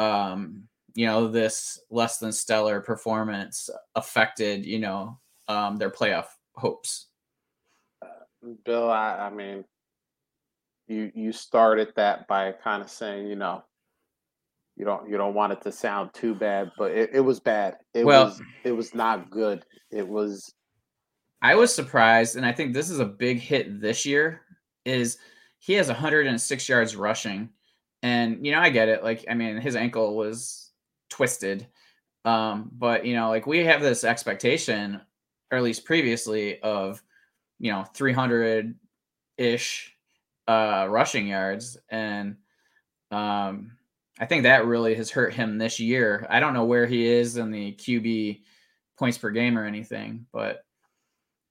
[0.00, 0.64] Um,
[0.96, 7.06] you know this less than stellar performance affected you know um, their playoff hopes.
[8.02, 8.24] Uh,
[8.64, 9.64] Bill, I, I mean,
[10.86, 13.62] you you started that by kind of saying, you know,
[14.76, 17.78] you don't you don't want it to sound too bad, but it, it was bad.
[17.94, 19.64] It well, was it was not good.
[19.90, 20.52] It was.
[21.42, 24.42] I was surprised, and I think this is a big hit this year.
[24.84, 25.18] Is
[25.58, 27.50] he has 106 yards rushing,
[28.02, 29.04] and you know I get it.
[29.04, 30.70] Like I mean, his ankle was
[31.10, 31.66] twisted,
[32.24, 35.00] um, but you know, like we have this expectation
[35.54, 37.02] or at least previously, of
[37.58, 38.74] you know 300
[39.38, 39.93] ish
[40.46, 42.36] uh, rushing yards, and
[43.10, 43.72] um,
[44.18, 46.26] I think that really has hurt him this year.
[46.30, 48.42] I don't know where he is in the QB
[48.98, 50.64] points per game or anything, but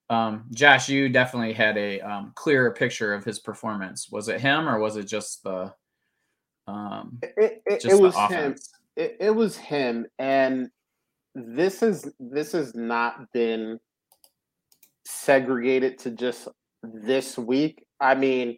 [0.09, 4.09] um, Josh, you definitely had a um, clearer picture of his performance.
[4.11, 5.73] Was it him or was it just the?
[6.67, 8.55] Um, it, it, just it was him.
[8.95, 10.69] It, it was him, and
[11.35, 13.79] this is this has not been
[15.05, 16.47] segregated to just
[16.83, 17.85] this week.
[17.99, 18.57] I mean,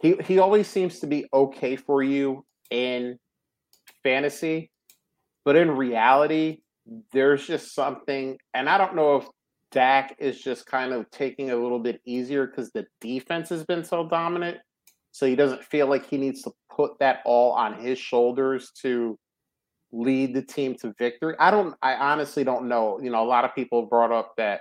[0.00, 3.18] he he always seems to be okay for you in
[4.02, 4.70] fantasy,
[5.44, 6.58] but in reality,
[7.12, 9.26] there's just something, and I don't know if
[9.72, 13.84] Dak is just kind of taking a little bit easier because the defense has been
[13.84, 14.58] so dominant.
[15.12, 19.18] So he doesn't feel like he needs to put that all on his shoulders to
[19.92, 21.34] lead the team to victory.
[21.38, 23.00] I don't I honestly don't know.
[23.02, 24.60] You know, a lot of people brought up that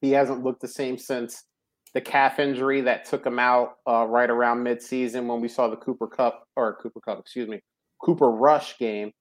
[0.00, 1.44] he hasn't looked the same since
[1.94, 5.76] the calf injury that took him out uh, right around midseason when we saw the
[5.76, 7.60] Cooper Kupp or Cooper Kupp, excuse me,
[8.02, 9.12] Cooper Rush game.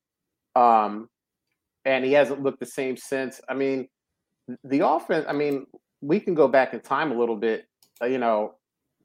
[0.56, 1.10] Um,
[1.86, 3.40] and he hasn't looked the same since.
[3.48, 3.88] I mean,
[4.64, 5.26] the offense.
[5.28, 5.66] I mean,
[6.02, 7.66] we can go back in time a little bit.
[8.02, 8.56] Uh, you know,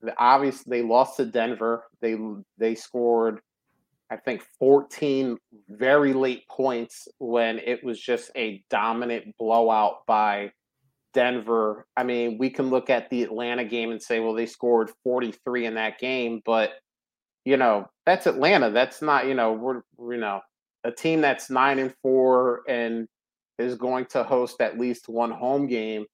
[0.00, 1.84] the obvious they lost to Denver.
[2.00, 2.16] They
[2.58, 3.40] they scored,
[4.10, 10.50] I think, 14 very late points when it was just a dominant blowout by
[11.14, 14.90] Denver, I mean, we can look at the Atlanta game and say, well, they scored
[15.04, 16.72] 43 in that game, but
[17.44, 18.70] you know, that's Atlanta.
[18.70, 20.40] That's not, you know, we're, you know,
[20.84, 23.06] a team that's nine and four and
[23.58, 26.06] is going to host at least one home game.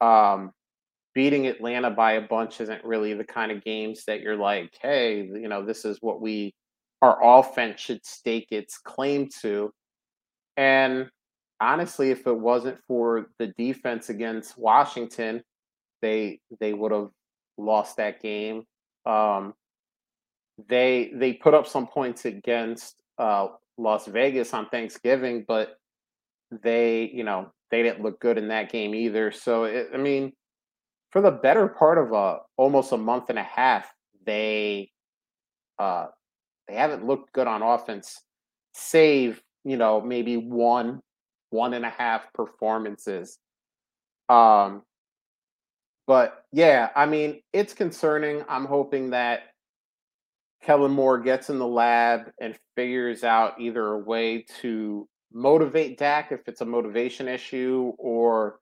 [0.00, 0.52] Um,
[1.14, 5.22] beating Atlanta by a bunch isn't really the kind of games that you're like, hey,
[5.22, 6.54] you know, this is what we,
[7.02, 9.70] our offense should stake its claim to.
[10.56, 11.08] And
[11.60, 15.42] honestly, if it wasn't for the defense against Washington,
[16.02, 17.10] they they would have
[17.58, 18.64] lost that game.
[19.04, 19.54] Um,
[20.68, 25.78] they they put up some points against uh, Las Vegas on Thanksgiving, but
[26.62, 29.32] they you know they didn't look good in that game either.
[29.32, 30.32] So it, I mean,
[31.10, 33.90] for the better part of a almost a month and a half,
[34.24, 34.90] they
[35.78, 36.06] uh,
[36.68, 38.20] they haven't looked good on offense,
[38.74, 41.00] save you know maybe one
[41.50, 43.38] one and a half performances.
[44.28, 44.82] Um,
[46.06, 48.44] but yeah, I mean, it's concerning.
[48.48, 49.40] I'm hoping that
[50.62, 56.32] Kellen Moore gets in the lab and figures out either a way to motivate Dak
[56.32, 58.60] if it's a motivation issue, or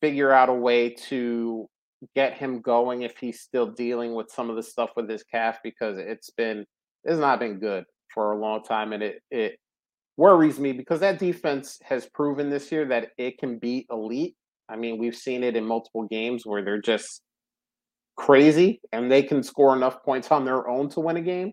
[0.00, 1.68] figure out a way to
[2.14, 5.58] get him going if he's still dealing with some of the stuff with his calf
[5.64, 6.64] because it's been
[7.04, 9.58] it's not been good for a long time and it it
[10.18, 14.34] worries me because that defense has proven this year that it can be elite.
[14.68, 17.22] I mean, we've seen it in multiple games where they're just
[18.16, 21.52] crazy and they can score enough points on their own to win a game.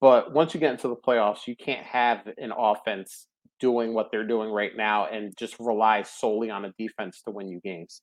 [0.00, 3.28] But once you get into the playoffs, you can't have an offense
[3.60, 7.48] doing what they're doing right now and just rely solely on a defense to win
[7.48, 8.00] you games.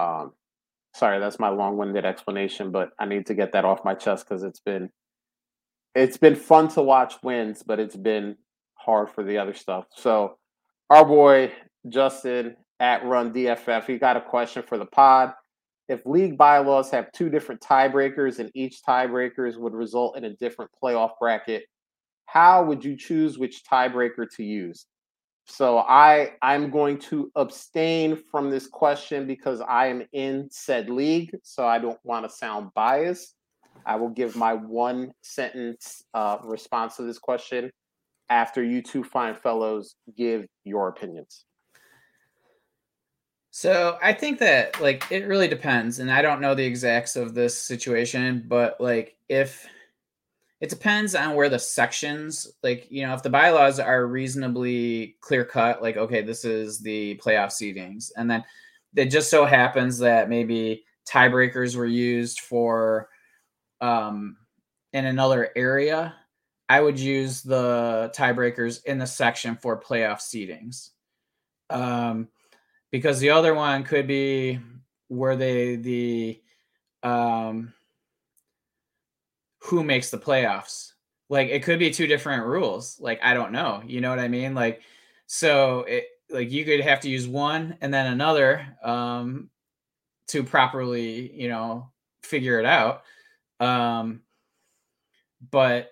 [0.00, 0.32] Um,
[0.94, 4.44] sorry, that's my long-winded explanation, but I need to get that off my chest because
[4.44, 4.88] it's been
[5.94, 8.36] it's been fun to watch wins, but it's been
[8.74, 9.86] hard for the other stuff.
[9.94, 10.38] So,
[10.90, 11.52] our boy
[11.88, 15.32] Justin at Run DFF, he got a question for the pod.
[15.88, 20.70] If league bylaws have two different tiebreakers and each tiebreakers would result in a different
[20.82, 21.64] playoff bracket,
[22.26, 24.86] how would you choose which tiebreaker to use?
[25.46, 31.36] So I I'm going to abstain from this question because I am in said league,
[31.42, 33.34] so I don't want to sound biased.
[33.86, 37.70] I will give my one sentence uh, response to this question
[38.30, 41.44] after you two fine fellows give your opinions.
[43.50, 47.34] So I think that like it really depends, and I don't know the exacts of
[47.34, 49.66] this situation, but like if
[50.60, 55.44] it depends on where the sections like you know if the bylaws are reasonably clear
[55.44, 58.42] cut like okay this is the playoff seedings and then
[58.96, 63.10] it just so happens that maybe tiebreakers were used for
[63.80, 64.36] um
[64.92, 66.14] in another area
[66.68, 70.90] i would use the tiebreakers in the section for playoff seedings
[71.70, 72.28] um
[72.90, 74.60] because the other one could be
[75.08, 76.40] where they the
[77.02, 77.72] um
[79.64, 80.92] who makes the playoffs.
[81.28, 83.00] Like it could be two different rules.
[83.00, 83.82] Like I don't know.
[83.86, 84.54] You know what I mean?
[84.54, 84.82] Like
[85.26, 89.50] so it like you could have to use one and then another um
[90.28, 91.90] to properly, you know,
[92.22, 93.02] figure it out.
[93.60, 94.22] Um
[95.50, 95.90] but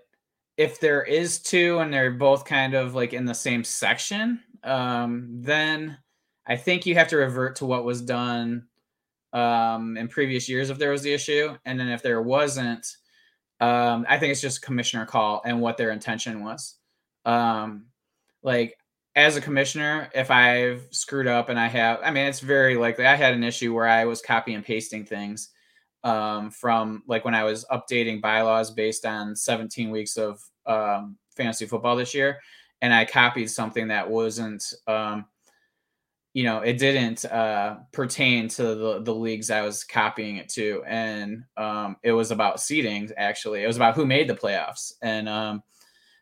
[0.56, 5.28] if there is two and they're both kind of like in the same section, um
[5.42, 5.98] then
[6.46, 8.66] I think you have to revert to what was done
[9.32, 12.86] um in previous years if there was the issue and then if there wasn't
[13.60, 16.76] um, I think it's just commissioner call and what their intention was.
[17.24, 17.86] Um,
[18.42, 18.76] like
[19.16, 23.06] as a commissioner, if I've screwed up and I have, I mean, it's very likely
[23.06, 25.50] I had an issue where I was copy and pasting things
[26.04, 31.66] um, from like when I was updating bylaws based on 17 weeks of um, fantasy
[31.66, 32.40] football this year,
[32.80, 35.26] and I copied something that wasn't um,
[36.34, 40.82] you know it didn't uh, pertain to the, the leagues i was copying it to
[40.86, 43.62] and um, it was about seeding actually.
[43.62, 45.62] It was about who made the playoffs and um,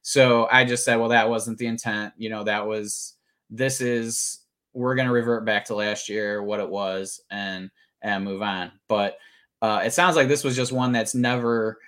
[0.03, 3.15] so i just said well that wasn't the intent you know that was
[3.51, 4.41] this is
[4.73, 7.71] we're going to revert back to last year what it was and
[8.03, 8.73] and move on.
[8.89, 9.17] But
[9.63, 11.79] uh, it sounds like this was just one that's never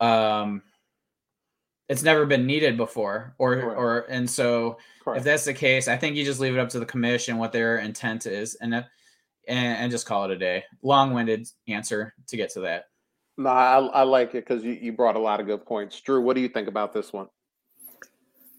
[0.00, 0.62] um,
[1.88, 5.18] it's never been needed before or or and so Correct.
[5.18, 7.52] If that's the case, I think you just leave it up to the commission what
[7.52, 8.86] their intent is, and and,
[9.48, 10.64] and just call it a day.
[10.82, 12.84] Long-winded answer to get to that.
[13.38, 15.98] No, I, I like it because you, you brought a lot of good points.
[16.00, 17.28] Drew, what do you think about this one?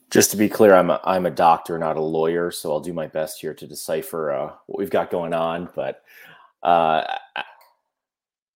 [0.09, 2.91] Just to be clear, I'm a, I'm a doctor, not a lawyer, so I'll do
[2.91, 5.69] my best here to decipher uh, what we've got going on.
[5.75, 6.01] But
[6.63, 7.03] uh,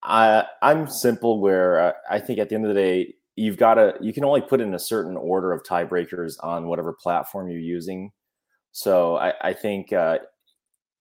[0.05, 1.41] I I'm simple.
[1.41, 4.23] Where uh, I think at the end of the day, you've got to you can
[4.23, 8.11] only put in a certain order of tiebreakers on whatever platform you're using.
[8.71, 10.19] So I, I think uh,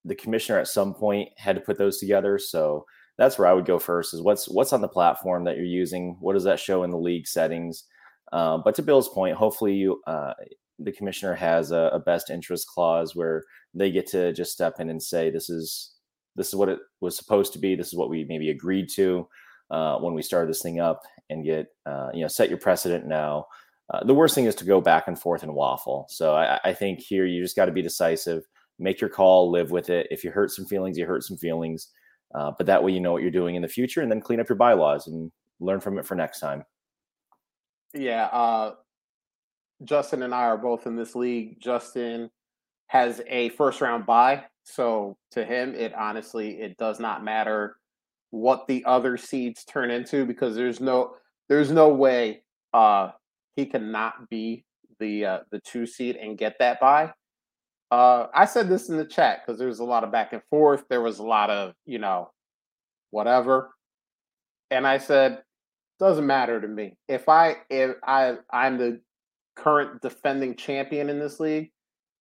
[0.04, 2.38] the commissioner at some point had to put those together.
[2.38, 2.84] So
[3.18, 6.16] that's where I would go first: is what's what's on the platform that you're using.
[6.20, 7.84] What does that show in the league settings?
[8.32, 10.32] Um, but to Bill's point, hopefully you uh,
[10.78, 14.90] the commissioner has a, a best interest clause where they get to just step in
[14.90, 15.93] and say this is
[16.36, 17.74] this is what it was supposed to be.
[17.74, 19.28] This is what we maybe agreed to
[19.70, 23.06] uh, when we started this thing up and get uh, you know set your precedent
[23.06, 23.46] now.
[23.92, 26.06] Uh, the worst thing is to go back and forth and waffle.
[26.08, 28.42] So I, I think here you just got to be decisive,
[28.78, 30.06] make your call, live with it.
[30.10, 31.88] If you hurt some feelings, you hurt some feelings,
[32.34, 34.40] uh, but that way you know what you're doing in the future, and then clean
[34.40, 35.30] up your bylaws and
[35.60, 36.64] learn from it for next time.
[37.92, 38.74] Yeah, uh,
[39.84, 41.60] Justin and I are both in this league.
[41.60, 42.30] Justin
[42.88, 47.76] has a first round bye, so to him, it honestly it does not matter
[48.30, 51.14] what the other seeds turn into because there's no
[51.48, 52.42] there's no way
[52.72, 53.10] uh
[53.54, 54.64] he cannot be
[54.98, 57.12] the uh the two seed and get that bye.
[57.90, 60.42] Uh I said this in the chat because there was a lot of back and
[60.50, 60.84] forth.
[60.88, 62.30] There was a lot of, you know,
[63.10, 63.70] whatever.
[64.70, 65.42] And I said,
[66.00, 66.96] doesn't matter to me.
[67.08, 69.00] If I if I I'm the
[69.56, 71.70] current defending champion in this league.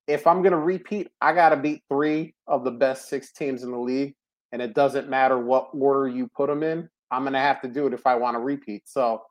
[0.07, 3.63] If I'm going to repeat, I got to beat three of the best six teams
[3.63, 4.15] in the league.
[4.51, 6.89] And it doesn't matter what order you put them in.
[7.09, 8.83] I'm going to have to do it if I want to repeat.
[8.85, 9.23] So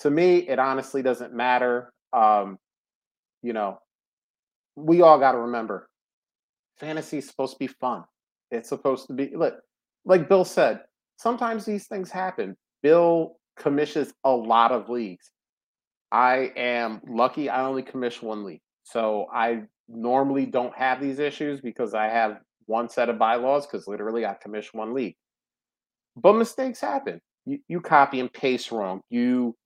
[0.00, 1.92] to me, it honestly doesn't matter.
[2.12, 2.58] Um,
[3.42, 3.78] you know,
[4.76, 5.90] we all got to remember
[6.80, 8.04] fantasy is supposed to be fun.
[8.50, 9.60] It's supposed to be, look,
[10.04, 10.80] like Bill said,
[11.16, 12.56] sometimes these things happen.
[12.82, 15.30] Bill commissions a lot of leagues.
[16.10, 18.62] I am lucky I only commission one league.
[18.82, 23.88] So I normally don't have these issues because I have one set of bylaws because
[23.88, 25.16] literally I commission one league.
[26.16, 27.20] But mistakes happen.
[27.46, 29.00] You, you copy and paste wrong.
[29.10, 29.56] You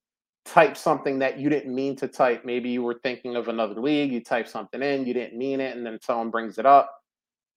[0.45, 2.45] type something that you didn't mean to type.
[2.45, 4.13] Maybe you were thinking of another league.
[4.13, 6.91] You type something in, you didn't mean it, and then someone brings it up.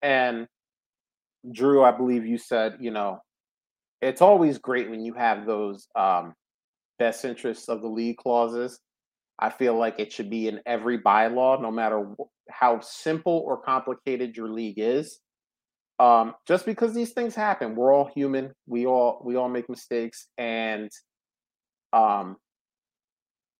[0.02, 0.48] And
[1.52, 3.20] Drew, I believe you said, you know,
[4.02, 6.34] it's always great when you have those um,
[7.00, 8.80] best interests of the league clauses.
[9.40, 12.08] I feel like it should be in every bylaw, no matter
[12.50, 15.20] how simple or complicated your league is.
[16.00, 18.54] Um, just because these things happen, we're all human.
[18.68, 20.92] We all we all make mistakes, and
[21.92, 22.38] um,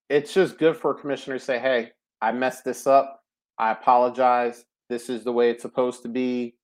[0.10, 3.22] it's just good for a commissioner to say, "Hey, I messed this up.
[3.58, 4.64] I apologize.
[4.90, 6.56] This is the way it's supposed to be,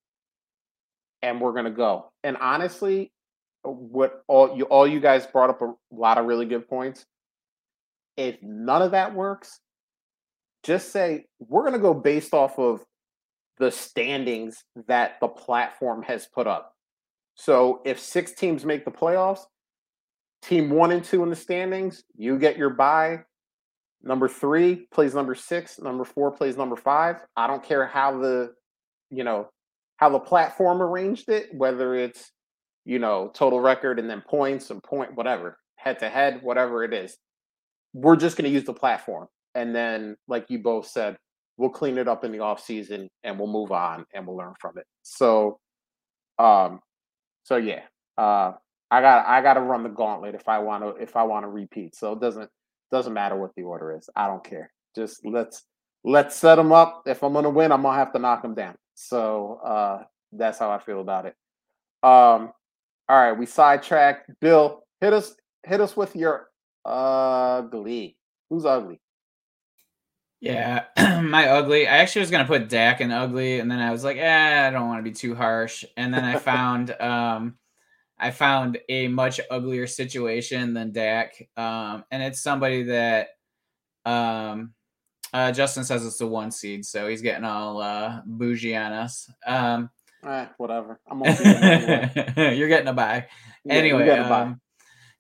[1.24, 3.12] and we're gonna go." And honestly,
[3.64, 7.06] what all you all you guys brought up a lot of really good points.
[8.18, 9.60] If none of that works,
[10.64, 12.82] just say we're going to go based off of
[13.60, 16.74] the standings that the platform has put up.
[17.36, 19.42] So if six teams make the playoffs,
[20.42, 23.22] team 1 and 2 in the standings, you get your bye.
[24.02, 27.18] Number 3 plays number 6, number 4 plays number 5.
[27.36, 28.54] I don't care how the
[29.10, 29.50] you know
[29.98, 32.32] how the platform arranged it, whether it's
[32.86, 36.94] you know, total record and then points and point, whatever, head to head, whatever it
[36.94, 37.18] is.
[37.94, 39.28] We're just going to use the platform.
[39.56, 41.18] And then, like you both said,
[41.58, 44.54] we'll clean it up in the off season and we'll move on and we'll learn
[44.60, 44.86] from it.
[45.04, 45.60] So,
[46.40, 46.80] um,
[47.44, 47.82] so yeah,
[48.18, 48.54] uh,
[48.90, 51.46] I got I got to run the gauntlet if I want to if I want
[51.46, 51.96] to repeat.
[51.96, 52.50] So it doesn't
[52.92, 54.10] doesn't matter what the order is.
[54.16, 54.72] I don't care.
[54.96, 55.64] Just let's
[56.04, 57.04] let's set them up.
[57.06, 58.76] If I'm gonna win, I'm gonna have to knock them down.
[58.96, 61.36] So uh, that's how I feel about it.
[62.04, 62.52] Um,
[63.10, 64.32] all right, we sidetracked.
[64.40, 65.36] Bill, hit us
[65.66, 66.50] hit us with your
[66.86, 68.18] ugly.
[68.50, 69.00] Who's ugly?
[70.40, 70.86] Yeah,
[71.22, 71.88] my ugly.
[71.88, 74.72] I actually was gonna put Dak in ugly, and then I was like, eh, I
[74.72, 75.86] don't want to be too harsh.
[75.96, 77.58] And then I found um
[78.20, 81.48] I found a much uglier situation than Dak.
[81.58, 83.30] Um, and it's somebody that
[84.06, 84.74] um
[85.34, 89.32] uh, Justin says it's the one seed, so he's getting all uh, bougie on us.
[89.48, 89.90] Um,
[90.26, 91.00] Eh, whatever.
[91.08, 92.56] I'm anyway.
[92.56, 93.28] You're getting a bye.
[93.66, 94.62] Yeah, anyway, um.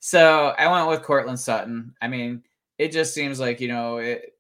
[0.05, 1.95] So I went with Courtland Sutton.
[2.01, 2.43] I mean,
[2.77, 4.33] it just seems like you know, it,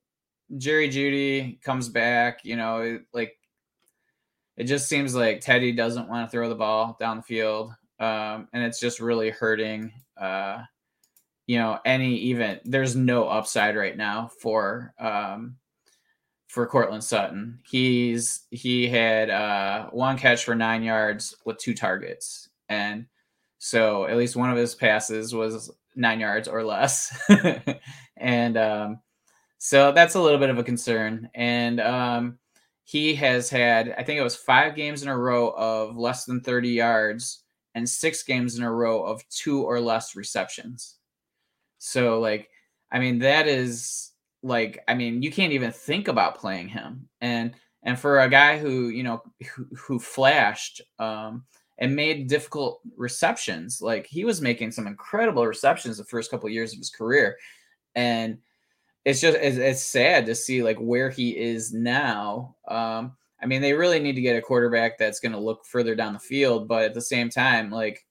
[0.57, 2.43] Jerry Jeudy comes back.
[2.43, 3.37] You know, it, like
[4.57, 8.49] it just seems like Teddy doesn't want to throw the ball down the field, um,
[8.51, 9.93] and it's just really hurting.
[10.17, 10.63] Uh,
[11.47, 15.55] you know, any even there's no upside right now for um,
[16.49, 17.59] for Courtland Sutton.
[17.65, 23.05] He's he had uh, one catch for nine yards with two targets, and
[23.63, 27.17] so at least one of his passes was nine yards or less,
[28.17, 28.99] and um,
[29.57, 31.29] so that's a little bit of a concern.
[31.33, 32.39] And um,
[32.83, 36.41] he has had, I think it was five games in a row of less than
[36.41, 40.97] thirty yards, and six games in a row of two or less receptions.
[41.77, 42.49] So like,
[42.91, 44.11] I mean, that is
[44.41, 47.07] like I mean, you can't even think about playing him.
[47.21, 47.53] And
[47.83, 49.23] and for a guy who you know
[49.55, 51.45] who, who flashed um,
[51.79, 56.53] and made difficult receptions, like he was making some incredible receptions the first couple of
[56.53, 57.37] years of his career,
[57.95, 58.37] and
[59.05, 62.55] it's just it's, it's sad to see like where he is now.
[62.67, 65.95] Um, I mean, they really need to get a quarterback that's going to look further
[65.95, 68.05] down the field, but at the same time, like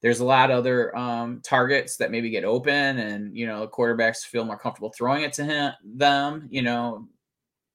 [0.00, 4.24] there's a lot of other um, targets that maybe get open, and you know quarterbacks
[4.24, 6.48] feel more comfortable throwing it to him, them.
[6.50, 7.08] You know,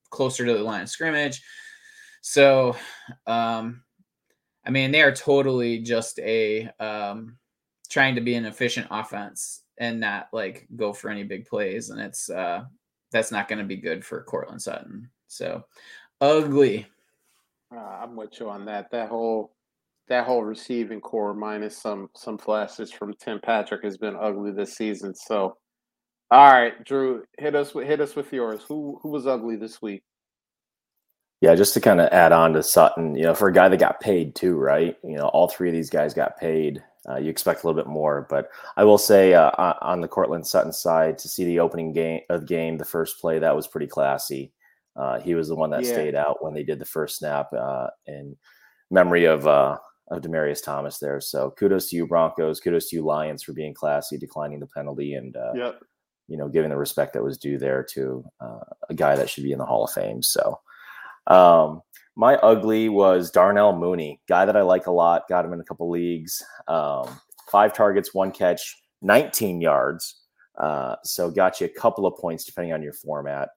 [0.10, 1.42] closer to the line of scrimmage.
[2.22, 2.76] So,
[3.26, 3.84] um,
[4.68, 7.38] I mean, they are totally just a um,
[7.90, 12.02] trying to be an efficient offense and not like go for any big plays, and
[12.02, 12.64] it's uh,
[13.12, 15.10] that's not going to be good for Courtland Sutton.
[15.28, 15.64] So,
[16.20, 16.86] ugly.
[17.74, 18.92] Uh, I'm with you on that.
[18.92, 19.54] That whole
[20.10, 24.76] that whole receiving core minus some some flashes from Tim Patrick has been ugly this
[24.76, 25.16] season.
[25.16, 25.56] So,
[26.30, 28.64] all right, Drew, hit us with hit us with yours.
[28.68, 30.04] Who who was ugly this week?
[31.40, 33.80] Yeah, just to kind of add on to Sutton, you know, for a guy that
[33.80, 34.98] got paid too, right?
[35.04, 36.82] You know, all three of these guys got paid.
[37.08, 38.28] uh, you expect a little bit more.
[38.30, 42.22] But I will say uh, on the Courtland Sutton side, to see the opening game
[42.30, 44.52] of game, the first play, that was pretty classy.
[44.96, 45.92] Uh, he was the one that yeah.
[45.92, 48.36] stayed out when they did the first snap uh, in
[48.90, 49.78] memory of uh,
[50.10, 51.22] of Demaryius Thomas there.
[51.22, 55.14] So kudos to you Broncos, kudos to you Lions for being classy, declining the penalty,
[55.14, 55.80] and uh, yep.
[56.28, 58.26] you know giving the respect that was due there to
[58.90, 60.24] a guy that should be in the Hall of Fame.
[60.24, 60.60] So.
[61.28, 61.82] Um,
[62.16, 65.30] my ugly was Darnell Mooney, guy that I like a lot.
[65.30, 66.44] Got him in a couple leagues.
[66.68, 67.20] Um,
[67.52, 70.22] five targets, one catch, 19 yards.
[70.58, 73.50] Uh, so got you a couple of points depending on your format.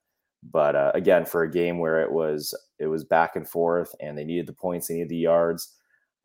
[0.43, 4.16] But uh, again, for a game where it was it was back and forth, and
[4.16, 5.77] they needed the points, they needed the yards,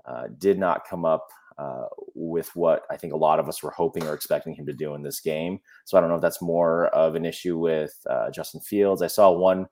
[0.05, 1.27] uh, did not come up
[1.57, 4.73] uh, with what I think a lot of us were hoping or expecting him to
[4.73, 5.59] do in this game.
[5.85, 9.01] So I don't know if that's more of an issue with uh, Justin Fields.
[9.01, 9.67] I saw one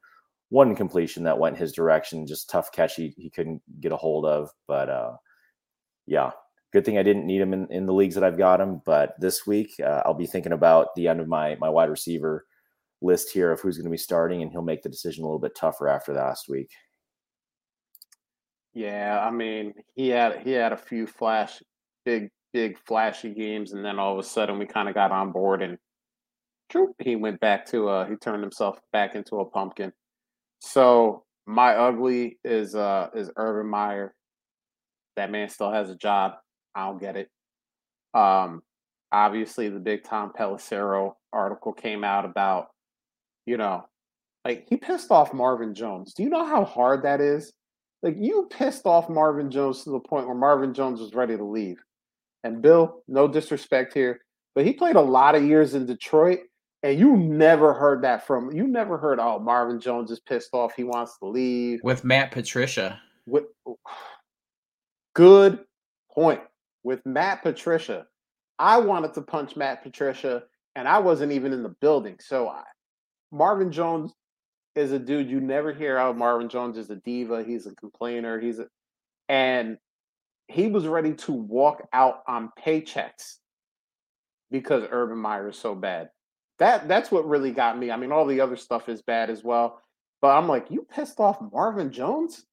[0.54, 4.24] one completion that went his direction, just tough catch he, he couldn't get a hold
[4.24, 4.52] of.
[4.68, 5.14] But uh,
[6.06, 6.30] yeah,
[6.72, 8.80] good thing I didn't need him in, in the leagues that I've got him.
[8.86, 12.46] But this week, uh, I'll be thinking about the end of my my wide receiver
[13.02, 15.40] list here of who's going to be starting, and he'll make the decision a little
[15.40, 16.70] bit tougher after last week.
[18.76, 21.64] Yeah, I mean, he had he had a few flash,
[22.06, 25.32] big big flashy games, and then all of a sudden we kind of got on
[25.32, 25.80] board, and
[27.00, 29.92] he went back to uh he turned himself back into a pumpkin.
[30.64, 34.16] So my ugly is uh is Urban Meyer.
[35.18, 36.36] That man still has a job.
[36.74, 37.30] I don't get it.
[38.14, 38.64] Um,
[39.12, 42.68] obviously the big Tom Pelissero article came out about,
[43.46, 43.84] you know,
[44.46, 46.14] like he pissed off Marvin Jones.
[46.14, 47.52] Do you know how hard that is?
[48.02, 51.44] Like you pissed off Marvin Jones to the point where Marvin Jones was ready to
[51.44, 51.78] leave.
[52.46, 54.22] And Bill, no disrespect here,
[54.56, 56.40] but he played a lot of years in Detroit
[56.84, 60.76] and you never heard that from you never heard oh Marvin Jones is pissed off
[60.76, 63.02] he wants to leave with Matt Patricia.
[63.26, 63.46] With
[65.16, 65.60] good
[66.12, 66.42] point
[66.84, 68.06] with Matt Patricia.
[68.60, 70.44] I wanted to punch Matt Patricia
[70.76, 72.18] and I wasn't even in the building.
[72.20, 72.64] So I,
[73.32, 74.14] Marvin Jones
[74.76, 76.18] is a dude you never hear out.
[76.18, 77.44] Marvin Jones is a diva.
[77.44, 78.40] He's a complainer.
[78.40, 78.68] He's a
[79.30, 79.78] and
[80.50, 83.38] he was ready to walk out on paychecks
[84.52, 86.10] because Urban Meyer is so bad.
[86.60, 87.92] That that's what really got me.
[87.92, 89.82] I mean, all the other stuff is bad as well,
[90.22, 92.46] but I'm like, you pissed off Marvin Jones?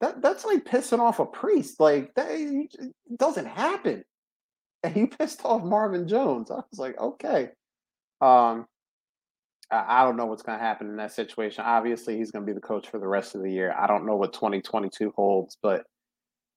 [0.00, 1.78] That that's like pissing off a priest.
[1.80, 2.68] Like that
[3.16, 4.04] doesn't happen.
[4.82, 6.50] And you pissed off Marvin Jones.
[6.50, 7.50] I was like, okay.
[8.20, 8.66] Um,
[9.70, 11.64] I, I don't know what's going to happen in that situation.
[11.64, 13.74] Obviously, he's going to be the coach for the rest of the year.
[13.76, 15.84] I don't know what 2022 holds, but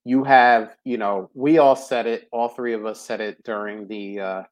[0.05, 2.27] you have, you know, we all said it.
[2.31, 4.43] All three of us said it during the uh,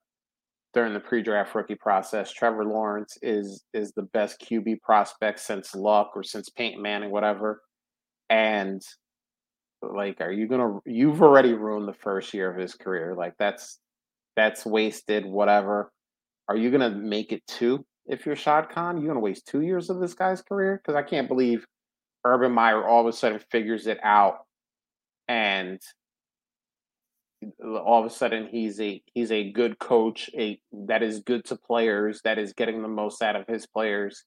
[0.76, 2.32] during the pre-draft rookie process.
[2.32, 7.62] Trevor Lawrence is is the best QB prospect since Luck or since Peyton Manning, whatever.
[8.30, 8.82] And
[9.82, 10.80] like, are you gonna?
[10.86, 13.16] You've already ruined the first year of his career.
[13.16, 13.80] Like that's
[14.36, 15.26] that's wasted.
[15.26, 15.92] Whatever.
[16.50, 18.98] Are you gonna make it two if you're Shad Khan?
[18.98, 20.82] you're gonna waste two years of this guy's career?
[20.84, 21.66] Because I can't believe
[22.26, 24.40] Urban Meyer all of a sudden figures it out
[25.30, 25.80] and
[27.64, 31.56] all of a sudden he's a he's a good coach, a that is good to
[31.56, 34.24] players, that is getting the most out of his players.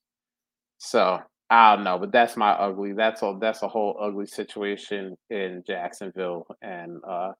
[0.79, 2.93] So I don't know, but that's my ugly.
[2.93, 7.33] That's a that's a whole ugly situation in Jacksonville, and uh,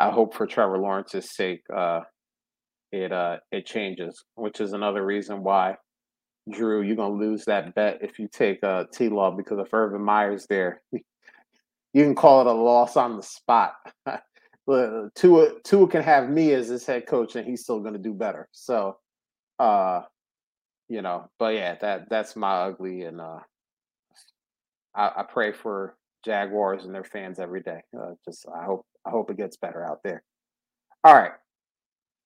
[0.00, 2.00] I hope for Trevor Lawrence's sake, uh,
[2.90, 4.24] it uh, it changes.
[4.34, 5.76] Which is another reason why,
[6.50, 10.02] Drew, you're gonna lose that bet if you take uh, T Law because if Urban
[10.02, 11.02] Meyer's there, you
[11.94, 13.74] can call it a loss on the spot.
[14.68, 17.98] uh, Tua Tua can have me as his head coach, and he's still going to
[17.98, 18.48] do better.
[18.52, 18.98] So,
[19.58, 20.02] uh,
[20.88, 23.40] you know, but yeah, that that's my ugly, and uh,
[24.94, 27.82] I, I pray for Jaguars and their fans every day.
[27.96, 30.22] Uh, just I hope I hope it gets better out there.
[31.04, 31.32] All right,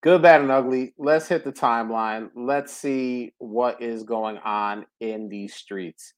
[0.03, 0.95] good, bad, and ugly.
[0.99, 2.31] Let's hit the timeline.
[2.37, 6.15] Let's see what is going on in these streets.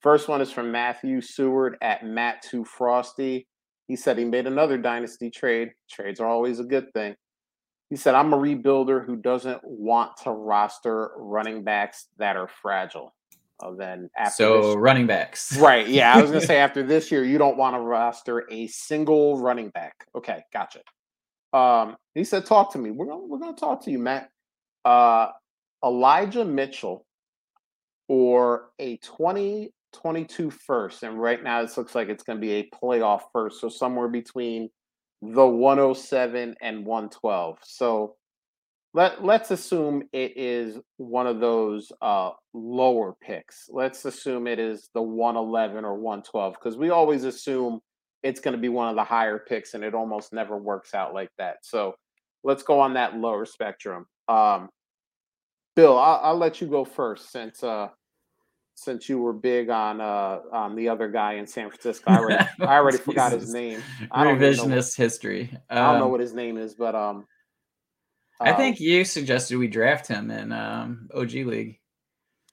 [0.00, 3.46] First one is from Matthew Seward at Matt Two Frosty.
[3.88, 5.72] He said he made another dynasty trade.
[5.90, 7.14] Trades are always a good thing.
[7.90, 13.14] He said, I'm a rebuilder who doesn't want to roster running backs that are fragile.
[13.62, 15.86] Uh, then after so this, running backs, right?
[15.86, 19.38] Yeah, I was gonna say after this year, you don't want to roster a single
[19.38, 20.06] running back.
[20.16, 20.80] Okay, gotcha.
[21.52, 22.90] Um, he said, "Talk to me.
[22.90, 24.30] We're gonna we're gonna talk to you, Matt.
[24.84, 25.28] Uh,
[25.84, 27.06] Elijah Mitchell
[28.08, 32.52] or a 20 22 first, and right now it looks like it's going to be
[32.54, 34.68] a playoff first, so somewhere between
[35.22, 37.58] the 107 and 112.
[37.62, 38.16] So
[38.94, 43.68] let let's assume it is one of those uh, lower picks.
[43.70, 47.80] Let's assume it is the 111 or 112 because we always assume
[48.22, 51.14] it's going to be one of the higher picks, and it almost never works out
[51.14, 51.56] like that.
[51.62, 51.94] So
[52.44, 54.06] let's go on that lower spectrum.
[54.28, 54.68] Um,
[55.74, 57.88] Bill, I'll, I'll let you go first since uh,
[58.74, 62.10] since you were big on uh on the other guy in San Francisco.
[62.10, 63.82] I already I already forgot his name.
[64.10, 65.50] I Revisionist what, history.
[65.70, 67.26] Um, I don't know um, what his name is, but um
[68.40, 71.78] I think um you suggested we draft him in um OG League.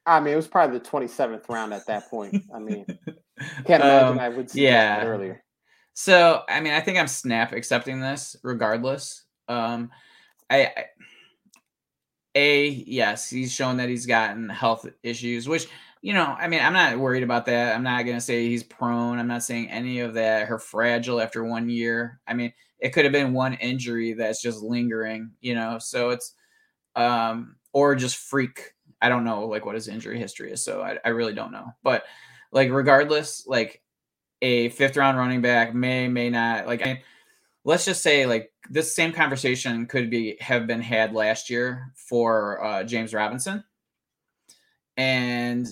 [0.06, 2.44] I mean, it was probably the 27th round at that point.
[2.54, 2.86] I mean,
[3.66, 5.04] can't imagine um, I would see yeah.
[5.04, 5.44] earlier.
[5.94, 9.24] So, I mean, I think I'm snap accepting this regardless.
[9.48, 9.92] Um,
[10.50, 10.86] I, I,
[12.36, 15.68] a yes, he's shown that he's gotten health issues, which
[16.02, 17.76] you know, I mean, I'm not worried about that.
[17.76, 19.20] I'm not gonna say he's prone.
[19.20, 20.48] I'm not saying any of that.
[20.48, 22.20] Her fragile after one year.
[22.28, 25.78] I mean, it could have been one injury that's just lingering, you know.
[25.80, 26.36] So it's
[26.96, 28.74] um or just freak.
[29.02, 31.74] I don't know like what his injury history is, so I, I really don't know.
[31.84, 32.04] But
[32.52, 33.82] like regardless, like
[34.42, 37.00] a fifth round running back may may not like I mean,
[37.66, 42.64] let's just say like this same conversation could be have been had last year for
[42.64, 43.64] uh, James Robinson.
[44.98, 45.68] And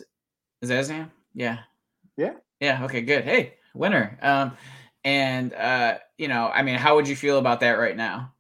[0.62, 1.12] is that his name?
[1.34, 1.60] Yeah.
[2.18, 2.34] Yeah.
[2.60, 2.84] Yeah.
[2.86, 3.02] Okay.
[3.02, 3.24] Good.
[3.24, 4.18] Hey, winner.
[4.22, 4.58] Um,
[5.04, 8.34] and uh, you know, I mean, how would you feel about that right now?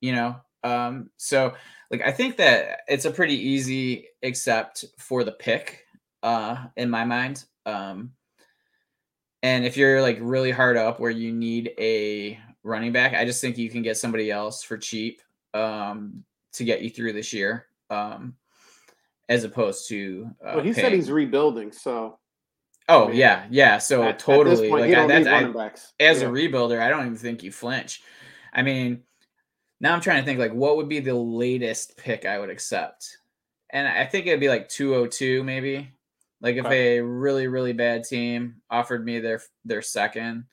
[0.00, 1.54] You know, um, so
[1.90, 5.86] like I think that it's a pretty easy except for the pick,
[6.22, 7.44] uh, in my mind.
[7.66, 8.12] Um,
[9.42, 13.40] and if you're like really hard up where you need a running back, I just
[13.40, 15.20] think you can get somebody else for cheap
[15.54, 17.66] um, to get you through this year.
[17.90, 18.34] Um,
[19.28, 20.30] as opposed to.
[20.44, 20.74] Uh, well, he paying.
[20.74, 22.18] said he's rebuilding, so.
[22.88, 23.78] Oh I mean, yeah, yeah.
[23.78, 26.28] So at, totally, at point, like I, that's I, as yeah.
[26.28, 28.02] a rebuilder, I don't even think you flinch.
[28.52, 29.02] I mean,
[29.80, 33.16] now I'm trying to think like what would be the latest pick I would accept,
[33.70, 35.90] and I think it'd be like 202 maybe.
[36.40, 36.98] Like if okay.
[36.98, 40.44] a really really bad team offered me their their second,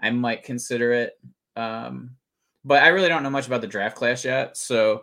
[0.00, 1.18] I might consider it.
[1.56, 2.10] Um,
[2.64, 5.02] but I really don't know much about the draft class yet, so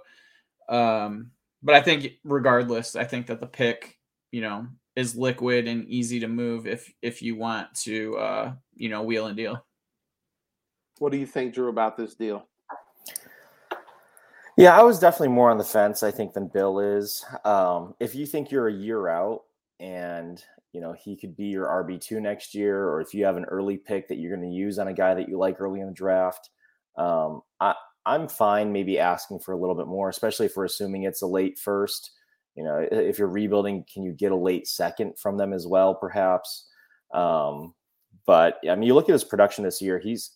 [0.70, 1.32] um,
[1.64, 3.98] but I think regardless, I think that the pick,
[4.32, 8.90] you know, is liquid and easy to move if if you want to uh, you
[8.90, 9.66] know, wheel and deal.
[11.00, 12.48] What do you think, Drew, about this deal?
[14.56, 17.26] Yeah, I was definitely more on the fence, I think, than Bill is.
[17.44, 19.42] Um, if you think you're a year out
[19.80, 20.44] and
[20.74, 23.46] you know he could be your RB two next year, or if you have an
[23.46, 25.88] early pick that you're going to use on a guy that you like early in
[25.88, 26.52] the draft,
[26.98, 27.74] um, I
[28.06, 31.28] I'm fine maybe asking for a little bit more, especially if we're assuming it's a
[31.28, 32.12] late first.
[32.56, 35.96] You know, if you're rebuilding, can you get a late second from them as well,
[35.96, 36.68] perhaps?
[37.14, 37.74] Um,
[38.26, 40.32] but I mean, you look at his production this year, he's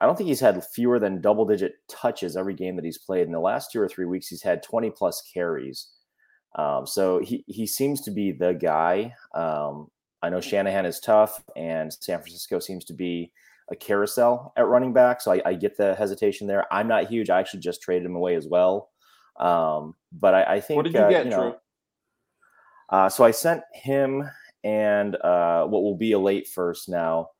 [0.00, 3.26] I don't think he's had fewer than double digit touches every game that he's played.
[3.26, 5.88] In the last two or three weeks, he's had 20 plus carries.
[6.56, 9.14] Um, so he, he seems to be the guy.
[9.34, 9.88] Um,
[10.22, 13.32] I know Shanahan is tough, and San Francisco seems to be
[13.70, 15.20] a carousel at running back.
[15.20, 16.72] So I, I, get the hesitation there.
[16.72, 17.30] I'm not huge.
[17.30, 18.90] I actually just traded him away as well.
[19.36, 21.24] Um, but I, I, think what did you uh, get?
[21.24, 21.56] You know,
[22.90, 24.28] uh, so I sent him
[24.62, 27.30] and uh, what will be a late first now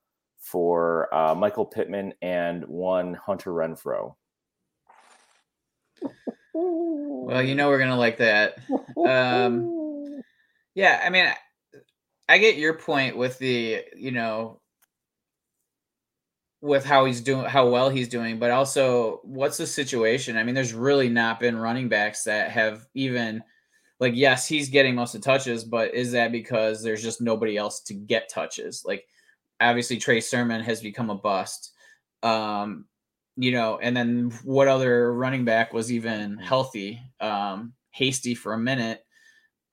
[0.41, 4.15] for uh, Michael Pittman and one Hunter Renfrow.
[6.53, 8.59] Well, you know we're gonna like that.
[8.97, 10.23] Um,
[10.75, 11.27] yeah, I mean,
[12.29, 14.61] I get your point with the you know
[16.65, 20.39] with how he's doing, how well he's doing, but also what's the situation?
[20.39, 23.45] I mean, there's really not been running backs that have even
[24.01, 27.59] like, yes, he's getting most of the touches, but is that because there's just nobody
[27.59, 28.83] else to get touches?
[28.83, 29.07] Like,
[29.61, 31.73] obviously, Trey Sermon has become a bust.
[32.23, 32.87] Um,
[33.37, 36.99] you know, and then what other running back was even healthy?
[37.21, 39.05] Um, hasty for a minute.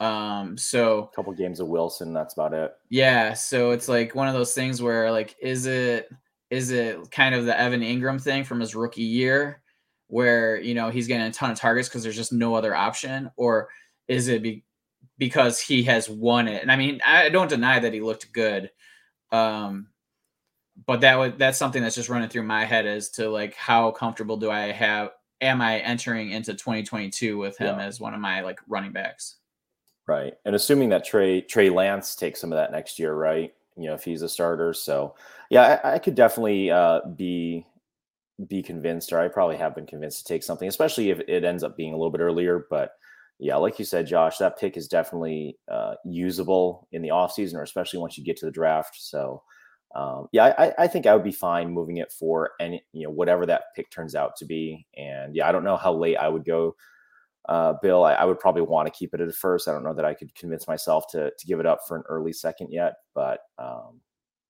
[0.01, 2.73] Um, so a couple games of Wilson, that's about it.
[2.89, 3.31] Yeah.
[3.33, 6.09] So it's like one of those things where, like, is it
[6.51, 9.61] is it kind of the Evan Engram thing from his rookie year
[10.07, 13.31] where, you know, he's getting a ton of targets because there's just no other option?
[13.37, 13.69] Or
[14.09, 14.65] is it be,
[15.17, 16.61] because he has won it?
[16.61, 18.69] And I mean, I don't deny that he looked good.
[19.31, 19.87] Um,
[20.85, 23.91] but that would that's something that's just running through my head as to like how
[23.91, 27.85] comfortable do I have am I entering into 2022 with him yeah.
[27.85, 29.37] as one of my like running backs?
[30.07, 30.33] Right.
[30.45, 33.53] And assuming that Trey Trey Lance takes some of that next year, right?
[33.77, 34.73] You know, if he's a starter.
[34.73, 35.15] So
[35.49, 37.65] yeah, I, I could definitely uh, be
[38.47, 41.63] be convinced, or I probably have been convinced to take something, especially if it ends
[41.63, 42.65] up being a little bit earlier.
[42.69, 42.93] But
[43.39, 47.63] yeah, like you said, Josh, that pick is definitely uh, usable in the offseason, or
[47.63, 48.97] especially once you get to the draft.
[48.99, 49.43] So
[49.95, 53.09] um, yeah, I, I, think I would be fine moving it for any, you know,
[53.09, 54.85] whatever that pick turns out to be.
[54.97, 56.75] And yeah, I don't know how late I would go,
[57.49, 58.03] uh, Bill.
[58.03, 59.67] I, I, would probably want to keep it at first.
[59.67, 62.03] I don't know that I could convince myself to to give it up for an
[62.07, 63.99] early second yet, but um,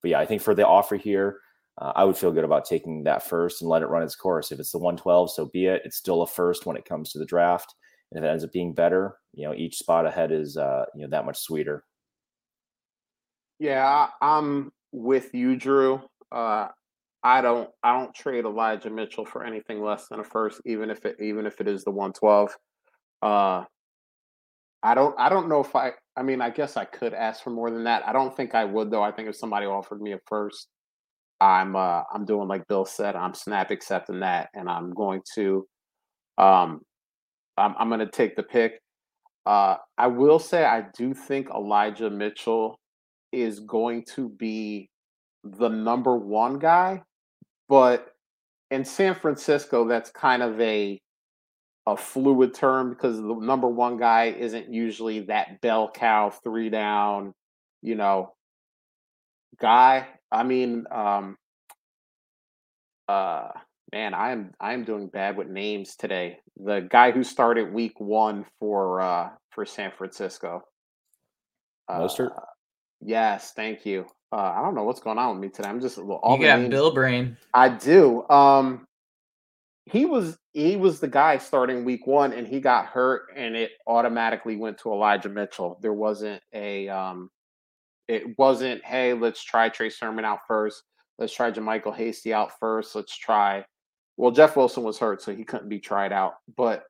[0.01, 1.39] but yeah, I think for the offer here,
[1.77, 4.51] uh, I would feel good about taking that first and let it run its course.
[4.51, 5.81] If it's the 112, so be it.
[5.85, 7.73] It's still a first when it comes to the draft.
[8.11, 11.03] And if it ends up being better, you know, each spot ahead is, uh, you
[11.03, 11.85] know, that much sweeter.
[13.59, 16.01] Yeah, I'm with you, Drew.
[16.31, 16.67] Uh,
[17.23, 21.05] I don't, I don't trade Elijah Mitchell for anything less than a first, even if
[21.05, 22.55] it, even if it is the 112.
[23.21, 23.63] Uh,
[24.83, 27.51] I don't, I don't know if I, I mean, I guess I could ask for
[27.51, 28.07] more than that.
[28.07, 29.03] I don't think I would though.
[29.03, 30.67] I think if somebody offered me a first,
[31.39, 33.15] I'm, uh, I'm doing like Bill said.
[33.15, 35.65] I'm snap accepting that, and I'm going to,
[36.37, 36.81] um,
[37.57, 38.79] I'm, I'm going to take the pick.
[39.45, 42.79] Uh, I will say I do think Elijah Mitchell
[43.31, 44.89] is going to be
[45.43, 47.01] the number one guy,
[47.67, 48.09] but
[48.69, 50.99] in San Francisco, that's kind of a
[51.87, 57.33] a fluid term because the number one guy isn't usually that bell cow three down,
[57.81, 58.33] you know,
[59.59, 60.07] guy.
[60.31, 61.37] I mean, um,
[63.07, 63.49] uh,
[63.91, 66.39] man, I am I am doing bad with names today.
[66.57, 70.61] The guy who started week one for uh for San Francisco.
[71.89, 72.35] Mostert.
[72.37, 72.41] Uh,
[73.01, 74.05] yes, thank you.
[74.31, 75.67] Uh, I don't know what's going on with me today.
[75.67, 77.35] I'm just all you got names, Bill Brain.
[77.53, 78.27] I do.
[78.29, 78.87] Um,
[79.85, 83.71] he was he was the guy starting week one, and he got hurt, and it
[83.87, 85.79] automatically went to Elijah Mitchell.
[85.81, 87.29] There wasn't a um,
[88.07, 90.83] it wasn't hey, let's try Trey Sermon out first.
[91.17, 92.95] Let's try JaMycal Hasty out first.
[92.95, 93.65] Let's try.
[94.17, 96.33] Well, Jeff Wilson was hurt, so he couldn't be tried out.
[96.55, 96.83] But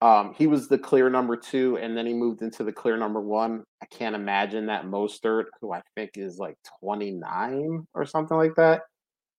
[0.00, 3.20] um, he was the clear number two, and then he moved into the clear number
[3.20, 3.64] one.
[3.82, 8.82] I can't imagine that Mostert, who I think is like 29 or something like that,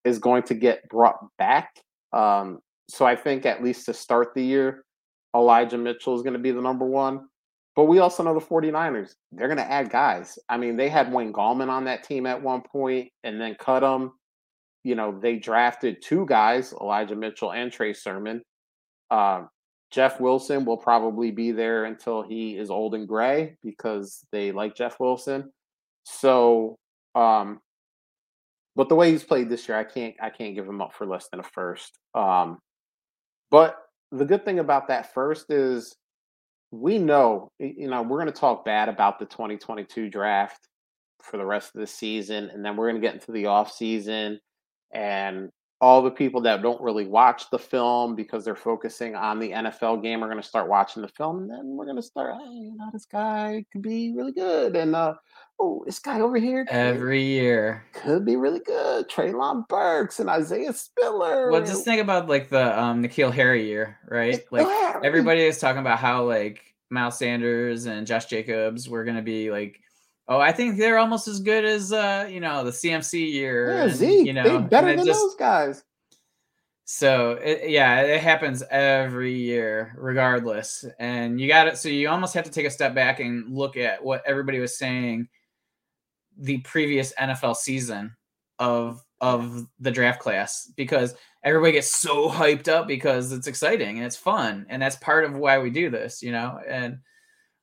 [0.03, 1.71] is going to get brought back.
[2.11, 2.59] Um,
[2.89, 4.83] so I think at least to start the year,
[5.35, 7.27] Elijah Mitchell is going to be the number one.
[7.75, 10.37] But we also know the 49ers, they're going to add guys.
[10.49, 13.83] I mean, they had Wayne Gallman on that team at one point and then cut
[13.83, 14.11] him.
[14.83, 18.41] You know, they drafted two guys, Elijah Mitchell and Trey Sermon.
[19.11, 19.43] Uh,
[19.91, 24.75] Jeff Wilson will probably be there until he is old and gray because they like
[24.75, 25.51] Jeff Wilson.
[26.03, 26.77] So,
[27.15, 27.59] um,
[28.75, 31.05] but the way he's played this year, I can't I can't give him up for
[31.05, 31.97] less than a first.
[32.13, 32.59] Um,
[33.51, 33.77] but
[34.11, 35.95] the good thing about that first is
[36.71, 40.67] we know, you know, we're going to talk bad about the 2022 draft
[41.21, 43.71] for the rest of the season, and then we're going to get into the off
[43.71, 44.39] season,
[44.93, 45.49] and
[45.81, 50.03] all the people that don't really watch the film because they're focusing on the NFL
[50.03, 52.51] game are going to start watching the film, and then we're going to start, hey,
[52.51, 55.13] you know, this guy could be really good, and uh,
[55.59, 59.07] oh, this guy over here every year could be really good.
[59.07, 61.51] Treylon Burks and Isaiah Spiller.
[61.51, 64.41] Well, just think about like the um N'Keal Harry year, right?
[64.51, 64.67] Like
[65.03, 69.51] everybody is talking about how like Miles Sanders and Josh Jacobs were going to be
[69.51, 69.79] like
[70.29, 73.73] Oh, I think they're almost as good as uh, you know, the CMC year.
[73.73, 74.27] Yeah, and, Zeke.
[74.27, 75.83] You know, they better than just, those guys.
[76.85, 80.85] So it, yeah, it happens every year, regardless.
[80.99, 81.79] And you got it.
[81.79, 84.77] So you almost have to take a step back and look at what everybody was
[84.77, 85.27] saying
[86.37, 88.15] the previous NFL season
[88.59, 94.05] of of the draft class because everybody gets so hyped up because it's exciting and
[94.05, 96.59] it's fun and that's part of why we do this, you know.
[96.67, 96.99] And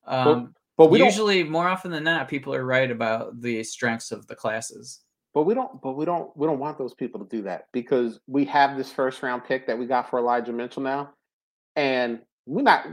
[0.05, 4.27] um, but we usually more often than not, people are right about the strengths of
[4.27, 5.01] the classes.
[5.33, 5.81] But we don't.
[5.83, 6.35] But we don't.
[6.37, 9.66] We don't want those people to do that because we have this first round pick
[9.66, 11.11] that we got for Elijah Mitchell now,
[11.77, 12.87] and we're not.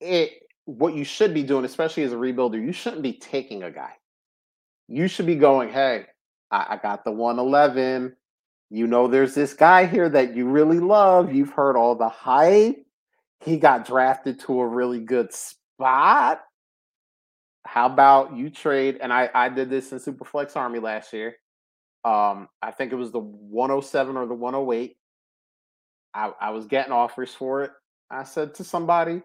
[0.00, 0.32] It.
[0.64, 3.92] What you should be doing, especially as a rebuilder, you shouldn't be taking a guy.
[4.86, 6.06] You should be going, hey,
[6.50, 8.14] I, I got the 111.
[8.70, 11.32] You know, there's this guy here that you really love.
[11.32, 12.84] You've heard all the hype.
[13.40, 16.42] He got drafted to a really good spot
[17.66, 18.98] how about you trade?
[19.00, 21.36] And I, I did this in Superflex Army last year.
[22.04, 24.96] Um, I think it was the 107 or the 108.
[26.14, 27.70] I, I was getting offers for it.
[28.10, 29.22] I said to somebody,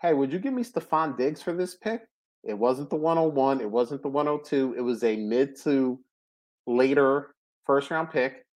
[0.00, 2.02] Hey, would you give me Stefon Diggs for this pick?
[2.42, 6.00] It wasn't the 101, it wasn't the 102, it was a mid to
[6.66, 7.34] later
[7.66, 8.46] first round pick.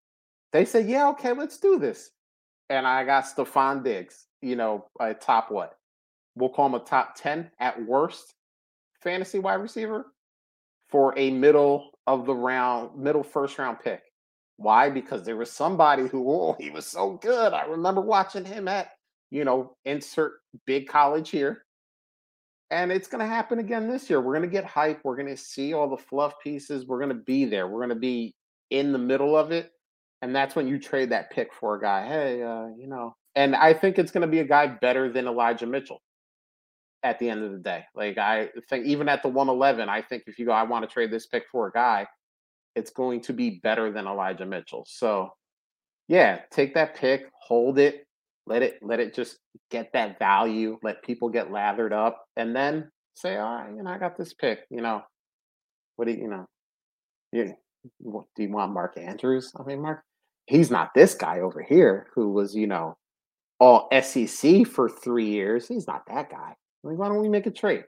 [0.53, 2.11] They said, Yeah, okay, let's do this.
[2.71, 5.77] And I got Stefon Diggs, you know, a top what?
[6.35, 8.35] We'll call him a top 10 at worst
[9.05, 10.07] fantasy wide receiver
[10.89, 14.03] for a middle of the round, middle first round pick.
[14.57, 14.91] Why?
[14.91, 17.53] Because there was somebody who, oh, he was so good.
[17.53, 18.91] I remember watching him at,
[19.31, 20.35] you know, insert
[20.67, 21.65] big college here.
[22.71, 24.21] And it's going to happen again this year.
[24.21, 25.01] We're going to get hype.
[25.05, 26.87] We're going to see all the fluff pieces.
[26.87, 27.69] We're going to be there.
[27.69, 28.35] We're going to be
[28.71, 29.71] in the middle of it.
[30.23, 32.07] And that's when you trade that pick for a guy.
[32.07, 35.27] Hey, uh, you know, and I think it's going to be a guy better than
[35.27, 36.01] Elijah Mitchell
[37.05, 37.85] at the end of the day.
[37.95, 40.93] Like I think even at the 111, I think if you go, I want to
[40.93, 42.07] trade this pick for a guy,
[42.75, 44.85] it's going to be better than Elijah Mitchell.
[44.89, 45.31] So,
[46.09, 48.07] yeah, take that pick, hold it,
[48.47, 49.39] let it let it just
[49.71, 53.91] get that value, let people get lathered up, and then say, all right, you know,
[53.91, 54.61] I got this pick.
[54.71, 55.03] You know,
[55.97, 56.47] what do you, you know?
[57.33, 57.55] You,
[57.99, 59.53] what, do you want Mark Andrews?
[59.59, 60.03] I mean, Mark,
[60.47, 62.97] he's not this guy over here who was, you know,
[63.61, 65.69] all SEC for three years.
[65.69, 66.55] He's not that guy.
[66.85, 67.85] Like, why don't we make a trade?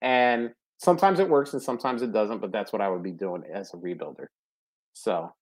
[0.00, 3.42] And sometimes it works and sometimes it doesn't, but that's what I would be doing
[3.52, 4.26] as a rebuilder.
[4.94, 5.32] So,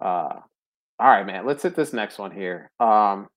[0.00, 0.40] uh,
[1.00, 2.70] all right, man, let's hit this next one here.
[2.78, 3.28] Um,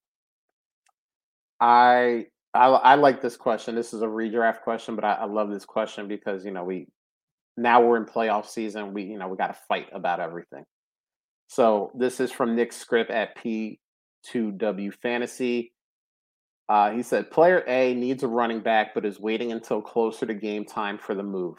[1.60, 3.74] I, I, I like this question.
[3.74, 6.88] This is a redraft question, but I, I love this question because you know we
[7.58, 8.94] now we're in playoff season.
[8.94, 10.66] We you know we got to fight about everything.
[11.48, 15.73] So this is from Nick Script at P2W Fantasy.
[16.70, 20.34] Uh, he said, Player A needs a running back, but is waiting until closer to
[20.34, 21.58] game time for the move.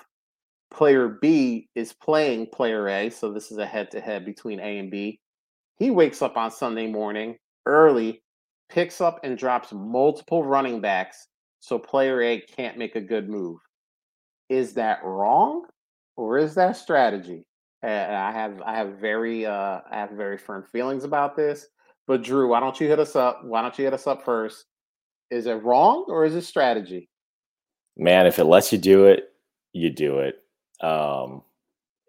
[0.71, 4.79] Player B is playing player A, so this is a head to head between A
[4.79, 5.21] and B.
[5.77, 7.37] He wakes up on Sunday morning
[7.67, 8.23] early,
[8.69, 11.29] picks up and drops multiple running backs,
[11.61, 13.59] so player A can't make a good move.
[14.49, 15.65] Is that wrong,
[16.17, 17.45] or is that strategy?
[17.83, 21.67] And I have I have very uh, I have very firm feelings about this.
[22.07, 23.45] But Drew, why don't you hit us up?
[23.45, 24.67] Why don't you hit us up first?
[25.31, 27.09] Is it wrong or is it strategy?
[27.97, 29.31] Man, if it lets you do it,
[29.73, 30.37] you do it.
[30.81, 31.43] Um,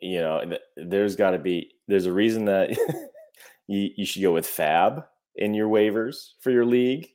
[0.01, 2.71] you know, there's got to be there's a reason that
[3.67, 5.03] you, you should go with FAAB
[5.35, 7.09] in your waivers for your league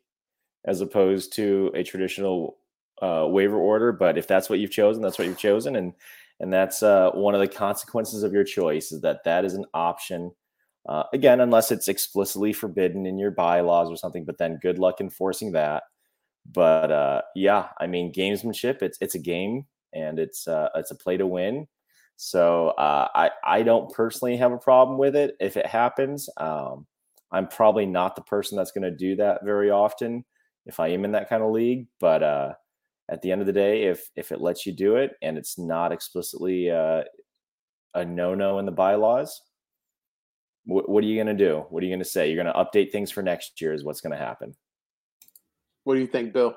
[0.64, 2.58] as opposed to a traditional
[3.02, 3.92] uh, waiver order.
[3.92, 5.92] But if that's what you've chosen, that's what you've chosen, and
[6.40, 9.66] and that's uh, one of the consequences of your choice is that that is an
[9.74, 10.32] option.
[10.90, 15.00] Uh, again, unless it's explicitly forbidden in your bylaws or something, but then good luck
[15.00, 15.84] enforcing that.
[16.52, 18.82] But uh, yeah, I mean, gamesmanship.
[18.82, 21.68] It's it's a game, and it's uh, it's a play to win.
[22.16, 26.28] So uh, I I don't personally have a problem with it if it happens.
[26.36, 26.86] Um,
[27.30, 30.24] I'm probably not the person that's going to do that very often
[30.66, 31.86] if I am in that kind of league.
[32.00, 32.54] But uh,
[33.08, 35.56] at the end of the day, if if it lets you do it and it's
[35.56, 37.04] not explicitly uh,
[37.94, 39.40] a no no in the bylaws,
[40.64, 41.64] wh- what are you going to do?
[41.70, 42.30] What are you going to say?
[42.30, 43.72] You're going to update things for next year?
[43.72, 44.54] Is what's going to happen?
[45.84, 46.56] What do you think, Bill?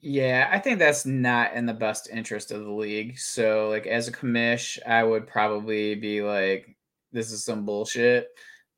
[0.00, 3.18] Yeah, I think that's not in the best interest of the league.
[3.18, 6.76] So, like, as a commish, I would probably be like,
[7.12, 8.28] this is some bullshit.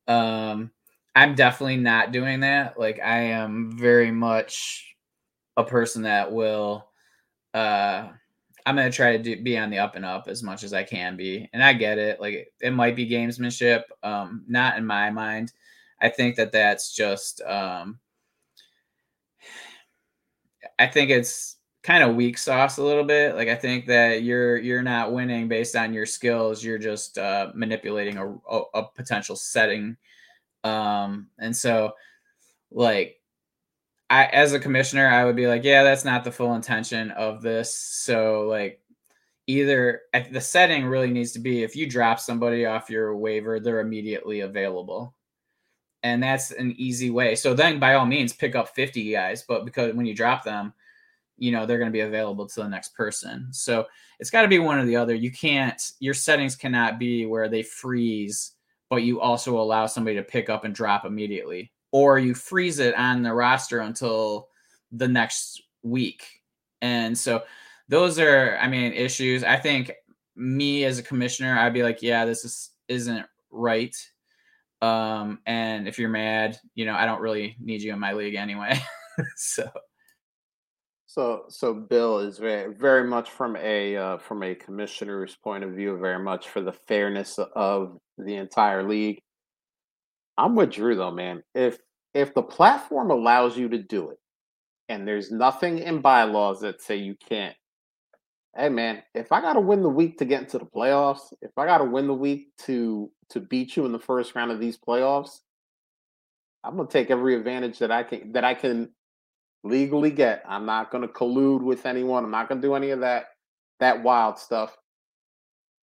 [0.08, 0.70] Um,
[1.14, 2.78] I'm definitely not doing that.
[2.78, 4.96] Like, I am very much
[5.56, 6.88] a person that will,
[7.52, 8.08] uh,
[8.66, 10.82] I'm to try to do, be on the up and up as much as I
[10.82, 11.48] can be.
[11.52, 12.20] And I get it.
[12.20, 13.82] Like, it might be gamesmanship.
[14.02, 15.52] Um, not in my mind.
[16.00, 17.98] I think that that's just, um,
[20.78, 23.34] I think it's kind of weak sauce a little bit.
[23.34, 26.64] Like I think that you're you're not winning based on your skills.
[26.64, 29.96] You're just uh, manipulating a, a, a potential setting,
[30.64, 31.92] um, and so
[32.70, 33.19] like
[34.10, 37.40] I as a commissioner, I would be like, yeah, that's not the full intention of
[37.40, 37.74] this.
[37.74, 38.82] So like
[39.46, 43.80] either the setting really needs to be if you drop somebody off your waiver, they're
[43.80, 45.14] immediately available
[46.02, 47.34] and that's an easy way.
[47.34, 50.72] So then, by all means, pick up 50 guys, but because when you drop them,
[51.36, 53.48] you know they're going to be available to the next person.
[53.52, 53.86] So
[54.18, 55.14] it's got to be one or the other.
[55.14, 55.80] You can't.
[55.98, 58.52] Your settings cannot be where they freeze,
[58.88, 62.94] but you also allow somebody to pick up and drop immediately, or you freeze it
[62.94, 64.48] on the roster until
[64.92, 66.26] the next week.
[66.82, 67.42] And so
[67.88, 69.44] those are, I mean, issues.
[69.44, 69.92] I think
[70.36, 73.94] me as a commissioner, I'd be like, yeah, this is isn't right
[74.82, 78.34] um, and if you're mad, you know, I don't really need you in my league
[78.34, 78.80] anyway.
[79.36, 79.68] so
[81.06, 85.72] so so Bill is very very much from a uh, from a commissioner's point of
[85.72, 89.18] view, very much for the fairness of the entire league.
[90.38, 91.42] I'm with Drew though, man.
[91.54, 91.78] If
[92.14, 94.18] if the platform allows you to do it,
[94.88, 97.56] and there's nothing in bylaws that say you can't
[98.56, 101.66] hey man, if I gotta win the week to get into the playoffs, if I
[101.66, 105.40] gotta win the week to to beat you in the first round of these playoffs,
[106.64, 108.90] I'm gonna take every advantage that I can that I can
[109.64, 110.42] legally get.
[110.48, 112.24] I'm not gonna collude with anyone.
[112.24, 113.26] I'm not gonna do any of that
[113.80, 114.76] that wild stuff.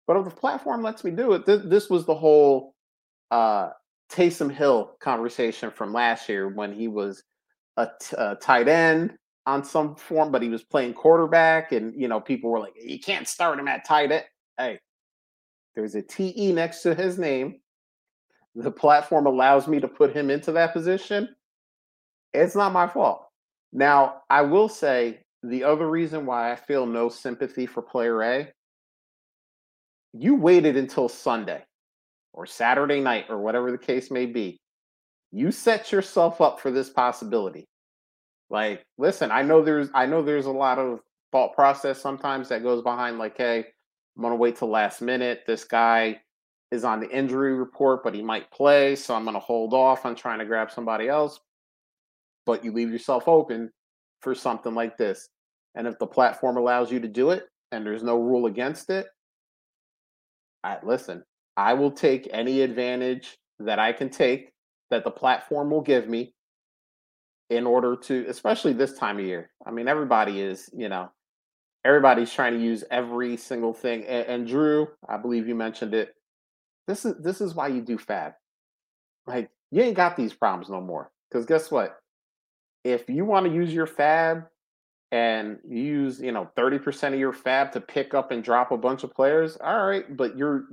[0.08, 2.76] But if the platform lets me do it, this, this was the whole
[3.32, 3.70] uh
[4.10, 7.24] Taysom Hill conversation from last year when he was
[7.78, 12.08] a, t- a tight end on some form, but he was playing quarterback, and you
[12.08, 14.26] know, people were like, "You can't start him at tight end."
[14.58, 14.80] Hey,
[15.76, 17.62] there's a TE next to his name.
[18.56, 21.30] The platform allows me to put him into that position.
[22.34, 23.28] It's not my fault.
[23.72, 28.52] Now, I will say the other reason why I feel no sympathy for player A
[30.14, 31.64] you waited until Sunday
[32.38, 34.62] or Saturday night or whatever the case may be,
[35.32, 37.68] you set yourself up for this possibility.
[38.52, 41.00] Like, listen, I know there's I know there's a lot of
[41.32, 43.66] thought process sometimes that goes behind like, hey,
[44.16, 45.42] I'm gonna wait till last minute.
[45.48, 46.22] This guy
[46.72, 50.16] is on the injury report, but he might play, so I'm gonna hold off on
[50.16, 51.40] trying to grab somebody else.
[52.46, 53.72] But you leave yourself open
[54.22, 55.28] for something like this.
[55.74, 59.08] And if the platform allows you to do it and there's no rule against it,
[60.64, 61.24] I listen,
[61.58, 64.52] I will take any advantage that I can take
[64.92, 66.34] that the platform will give me
[67.50, 69.50] in order to especially this time of year.
[69.66, 71.12] I mean everybody is, you know,
[71.84, 76.14] everybody's trying to use every single thing and, and Drew, I believe you mentioned it.
[76.88, 78.36] This is this is why you do FAAB.
[79.26, 81.10] Like you ain't got these problems no more.
[81.32, 81.98] Cuz guess what?
[82.84, 84.46] If you want to use your FAAB
[85.12, 89.04] and use you know 30% of your FAAB to pick up and drop a bunch
[89.04, 90.68] of players all right but you're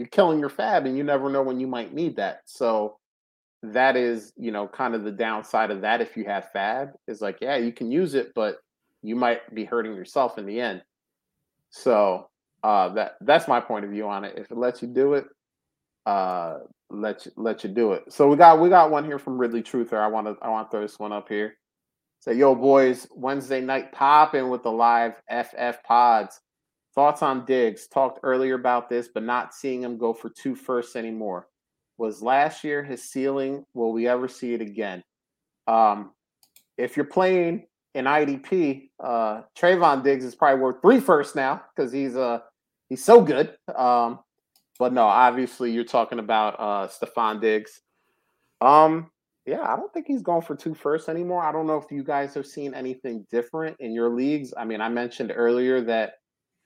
[0.00, 2.40] you're killing your FAAB and you never know when you might need that.
[2.46, 2.96] So
[3.62, 7.20] that is you know kind of the downside of that if you have FAAB is
[7.20, 8.56] like yeah you can use it but
[9.02, 10.82] you might be hurting yourself in the end.
[11.68, 12.30] So
[12.62, 14.38] uh that that's my point of view on it.
[14.38, 15.26] If it lets you do it
[16.06, 18.10] uh let you let you do it.
[18.10, 19.98] So we got we got one here from ridley truther.
[19.98, 21.58] I want to i want to throw this one up here.
[22.20, 26.40] Say, yo, boys, Wednesday night popping with the live FF pods.
[26.94, 27.86] Thoughts on Diggs?
[27.86, 31.48] Talked earlier about this, but not seeing him go for two firsts anymore.
[31.98, 33.64] Was last year his ceiling?
[33.74, 35.04] Will we ever see it again?
[35.66, 36.12] Um,
[36.76, 41.92] if you're playing in IDP, uh, Trevon Diggs is probably worth three firsts now because
[41.92, 42.40] he's uh
[42.88, 43.54] he's so good.
[43.74, 44.20] Um,
[44.78, 47.80] but no, obviously you're talking about uh Stefon Diggs.
[48.60, 49.10] Um,
[49.46, 51.42] yeah, I don't think he's going for two firsts anymore.
[51.42, 54.54] I don't know if you guys have seen anything different in your leagues.
[54.56, 56.14] I mean, I mentioned earlier that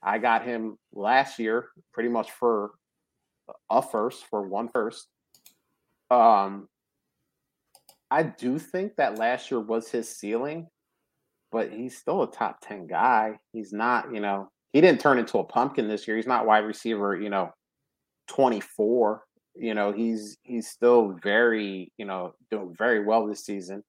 [0.05, 2.71] I got him last year pretty much for
[3.69, 5.07] a first, for one first.
[6.11, 6.67] Um,
[8.11, 10.67] I do think that last year was his ceiling,
[11.51, 13.39] but he's still a top 10 guy.
[13.51, 16.15] He's not, you know, he didn't turn into a pumpkin this year.
[16.15, 17.51] He's not wide receiver, you know,
[18.27, 19.23] 24
[19.55, 23.83] you know, he's he's still very, you know, doing very well this season.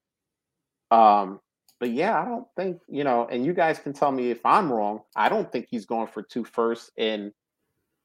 [0.91, 1.41] Um,
[1.79, 4.73] but yeah, I don't think, you know, and you guys can tell me if I'm
[4.73, 5.01] wrong.
[5.15, 7.33] I don't think he's going for two firsts in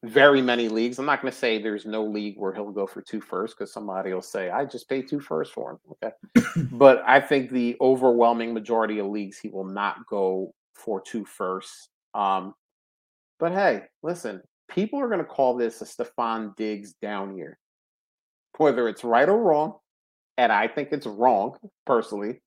[0.03, 0.99] very many leagues.
[0.99, 3.71] I'm not going to say there's no league where he'll go for two firsts because
[3.71, 5.77] somebody will say, I just paid two firsts for him.
[6.03, 6.67] Okay.
[6.71, 11.89] but I think the overwhelming majority of leagues, he will not go for two firsts.
[12.13, 12.55] Um,
[13.39, 17.57] but hey, listen, people are going to call this a Stefon Diggs down year,
[18.57, 19.75] whether it's right or wrong.
[20.37, 22.41] And I think it's wrong personally.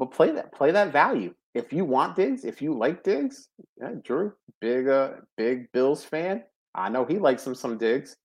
[0.00, 1.34] But play that, play that value.
[1.54, 4.32] If you want Diggs, if you like Diggs, yeah, Drew,
[4.62, 6.42] big, uh, big Bills fan.
[6.74, 8.16] I know he likes him some Diggs.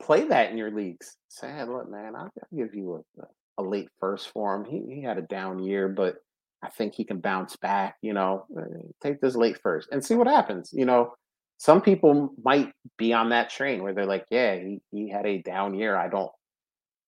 [0.00, 1.18] Play that in your leagues.
[1.28, 4.64] Say, hey, look, man, I'll, I'll give you a, a late first for him.
[4.64, 6.16] He, he had a down year, but
[6.62, 7.96] I think he can bounce back.
[8.00, 8.62] You know, uh,
[9.02, 10.70] take this late first and see what happens.
[10.72, 11.12] You know,
[11.58, 15.42] some people might be on that train where they're like, yeah, he, he had a
[15.42, 15.94] down year.
[15.94, 16.32] I don't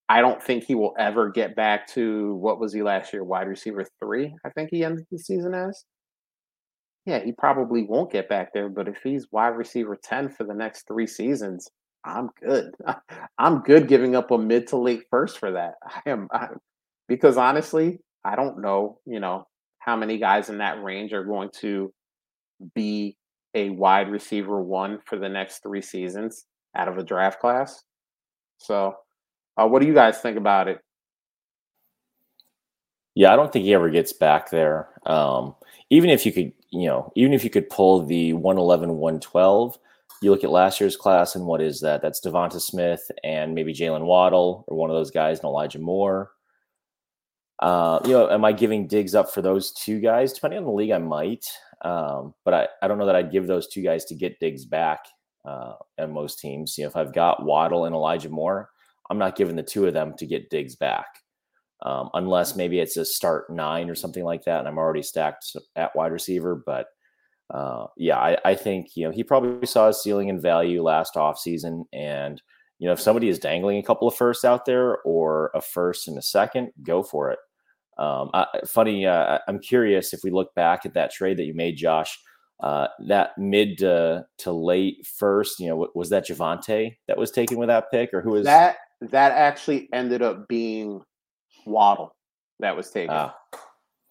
[0.08, 3.48] I don't think he will ever get back to what was he last year, wide
[3.48, 5.84] receiver three, I think he ended the season as.
[7.06, 10.54] Yeah, he probably won't get back there, but if he's wide receiver 10 for the
[10.54, 11.68] next three seasons,
[12.04, 12.74] I'm good.
[13.38, 15.74] I'm good giving up a mid to late first for that.
[15.84, 16.48] I am I,
[17.08, 19.46] because honestly, I don't know, you know,
[19.78, 21.92] how many guys in that range are going to
[22.74, 23.16] be
[23.54, 26.46] a wide receiver one for the next three seasons
[26.76, 27.82] out of a draft class.
[28.58, 28.94] So,
[29.56, 30.80] uh, what do you guys think about it?
[33.14, 34.88] Yeah, I don't think he ever gets back there.
[35.04, 35.54] Um,
[35.90, 39.78] even if you could, you know, even if you could pull the 111, 112,
[40.22, 42.00] you look at last year's class and what is that?
[42.00, 46.30] That's Devonta Smith and maybe Jaylen Waddle or one of those guys and Elijah Moore.
[47.58, 50.32] Uh, you know, am I giving Diggs up for those two guys?
[50.32, 51.46] Depending on the league, I might.
[51.82, 54.64] Um, but I, I don't know that I'd give those two guys to get Diggs
[54.64, 55.06] back
[55.44, 56.78] uh, on most teams.
[56.78, 58.70] You know, if I've got Waddle and Elijah Moore,
[59.10, 61.06] I'm not giving the two of them to get Diggs back.
[61.84, 65.56] Um, unless maybe it's a start nine or something like that, and I'm already stacked
[65.74, 66.62] at wide receiver.
[66.64, 66.86] But
[67.52, 71.14] uh, yeah, I, I, think you know he probably saw his ceiling in value last
[71.14, 71.84] offseason.
[71.92, 72.40] and
[72.78, 76.06] you know if somebody is dangling a couple of firsts out there or a first
[76.06, 77.40] and a second, go for it.
[77.98, 81.54] Um, I, funny, uh, I'm curious if we look back at that trade that you
[81.54, 82.18] made, Josh.
[82.62, 87.58] Uh, that mid to, to late first, you know, was that Javonte that was taken
[87.58, 88.76] with that pick, or who was that?
[89.10, 91.02] That actually ended up being
[91.66, 92.14] Waddle
[92.60, 93.14] that was taken.
[93.14, 93.34] Ah.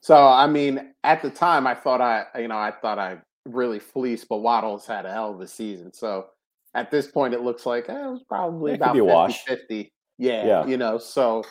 [0.02, 3.80] So I mean, at the time, I thought I, you know, I thought I really
[3.80, 5.94] fleeced, but Waddle's had a hell of a season.
[5.94, 6.28] So
[6.74, 9.14] at this point, it looks like eh, it was probably it about be a 50,
[9.14, 9.44] wash.
[9.46, 9.92] 50.
[10.18, 10.66] Yeah, Yeah.
[10.66, 11.44] you know, so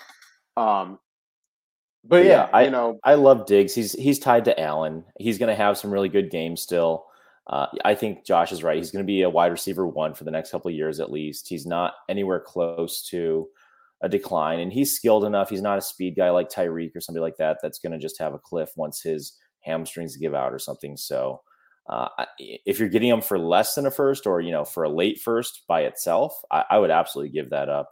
[0.56, 0.98] um
[2.04, 3.74] but Yeah, yeah, you know, I love Diggs.
[3.74, 5.04] He's he's tied to Allen.
[5.18, 7.04] He's going to have some really good games still.
[7.50, 8.76] Uh, I think Josh is right.
[8.76, 11.10] He's going to be a wide receiver one for the next couple of years at
[11.10, 11.48] least.
[11.48, 13.48] He's not anywhere close to
[14.02, 15.50] a decline, and he's skilled enough.
[15.50, 17.58] He's not a speed guy like Tyreek or somebody like that.
[17.60, 20.96] That's going to just have a cliff once his hamstrings give out or something.
[20.96, 21.42] So,
[21.88, 24.88] uh, if you're getting him for less than a first, or you know, for a
[24.88, 27.90] late first by itself, I, I would absolutely give that up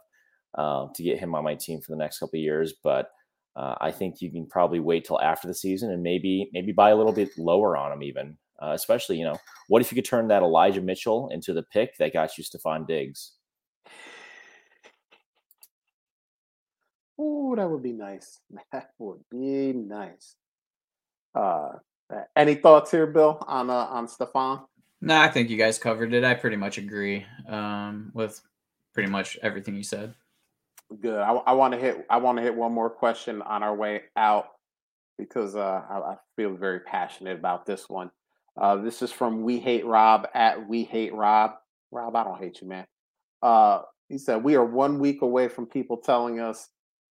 [0.57, 2.75] uh, to get him on my team for the next couple of years.
[2.81, 3.09] But
[3.57, 6.91] uh, I think you can probably wait till after the season and maybe maybe buy
[6.91, 8.37] a little bit lower on him even.
[8.61, 9.37] Uh, especially, you know,
[9.67, 12.85] what if you could turn that Elijah Mitchell into the pick that got you Stefon
[12.85, 13.33] Diggs?
[17.17, 18.39] Oh, that would be nice.
[18.71, 20.35] That would be nice.
[21.35, 21.73] Uh
[22.35, 24.65] any thoughts here, Bill, on uh on Stefon?
[25.01, 26.23] No, I think you guys covered it.
[26.23, 28.41] I pretty much agree um, with
[28.93, 30.13] pretty much everything you said.
[30.99, 31.19] Good.
[31.19, 32.05] I, I want to hit.
[32.09, 34.47] I want to hit one more question on our way out
[35.17, 38.11] because uh, I, I feel very passionate about this one.
[38.59, 41.51] Uh, this is from We Hate Rob at We Hate Rob.
[41.91, 42.85] Rob, I don't hate you, man.
[43.41, 46.67] Uh, he said we are one week away from people telling us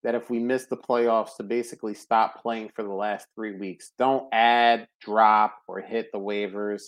[0.04, 3.92] that if we miss the playoffs, to basically stop playing for the last three weeks.
[3.98, 6.82] Don't add, drop, or hit the waivers.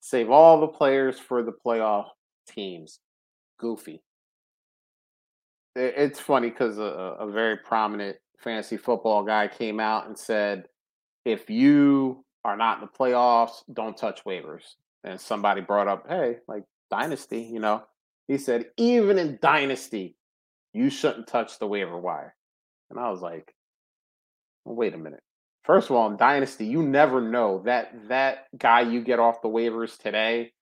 [0.00, 2.06] Save all the players for the playoff
[2.48, 3.00] teams.
[3.58, 4.02] Goofy
[5.76, 10.64] it's funny because a, a very prominent fantasy football guy came out and said,
[11.24, 14.74] if you are not in the playoffs, don't touch waivers.
[15.02, 17.82] And somebody brought up, hey, like dynasty, you know,
[18.28, 20.16] he said, even in dynasty,
[20.72, 22.34] you shouldn't touch the waiver wire.
[22.90, 23.54] And I was like,
[24.64, 25.22] well, wait a minute.
[25.64, 29.48] First of all, in dynasty, you never know that that guy you get off the
[29.48, 30.52] waivers today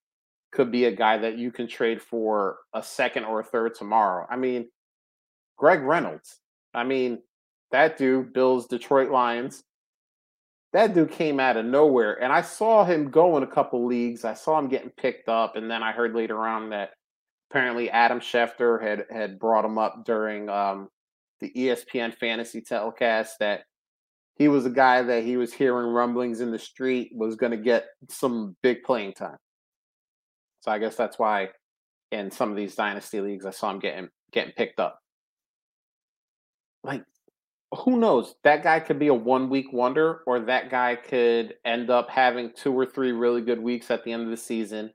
[0.53, 4.27] could be a guy that you can trade for a second or a third tomorrow.
[4.31, 4.69] I mean,
[5.57, 6.39] Craig Reynolds.
[6.75, 7.19] I mean,
[7.71, 9.65] that dude, Bills Detroit Lions.
[10.73, 14.25] That dude came out of nowhere, and I saw him go in a couple leagues.
[14.25, 16.91] I saw him getting picked up, and then I heard later on that
[17.51, 20.89] apparently Adam Schefter had had brought him up during um,
[21.41, 23.65] the ESPN fantasy telecast that
[24.37, 27.59] he was a guy that he was hearing rumblings in the street was going to
[27.59, 29.37] get some big playing time.
[30.61, 31.51] So I guess that's why
[32.13, 35.03] in some of these dynasty leagues I saw him getting getting picked up
[36.85, 37.05] like
[37.73, 38.35] who knows?
[38.45, 42.53] That guy could be a one week wonder or that guy could end up having
[42.55, 44.93] two or three really good weeks at the end of the season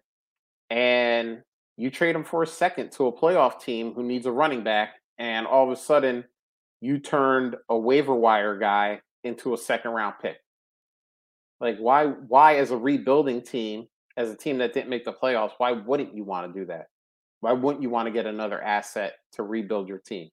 [0.70, 1.42] and
[1.76, 4.96] you trade him for a second to a playoff team who needs a running back
[5.18, 6.24] and all of a sudden
[6.80, 10.38] you turned a waiver wire guy into a second round pick.
[11.60, 15.54] Like why why as a rebuilding team as a team that didn't make the playoffs
[15.58, 16.88] why wouldn't you want to do that?
[17.40, 20.30] Why wouldn't you want to get another asset to rebuild your team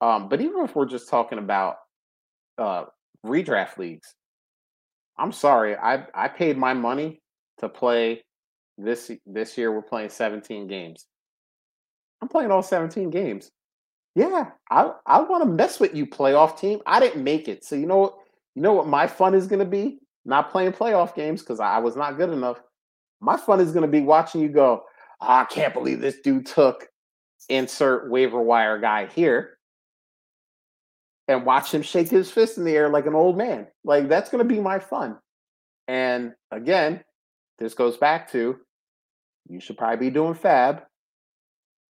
[0.00, 1.76] um, but even if we're just talking about
[2.58, 2.84] uh,
[3.24, 4.14] redraft leagues,
[5.18, 7.22] I'm sorry, I I paid my money
[7.58, 8.24] to play
[8.76, 9.72] this this year.
[9.72, 11.06] We're playing 17 games.
[12.20, 13.50] I'm playing all 17 games.
[14.14, 16.80] Yeah, I I want to mess with you, playoff team.
[16.86, 18.14] I didn't make it, so you know what
[18.54, 19.98] you know what my fun is going to be?
[20.24, 22.60] Not playing playoff games because I, I was not good enough.
[23.20, 24.84] My fun is going to be watching you go.
[25.20, 26.88] "Oh, I can't believe this dude took
[27.48, 29.55] insert waiver wire guy here
[31.28, 33.66] and watch him shake his fist in the air like an old man.
[33.84, 35.18] Like that's going to be my fun.
[35.88, 37.02] And again,
[37.58, 38.56] this goes back to
[39.48, 40.82] you should probably be doing FAAB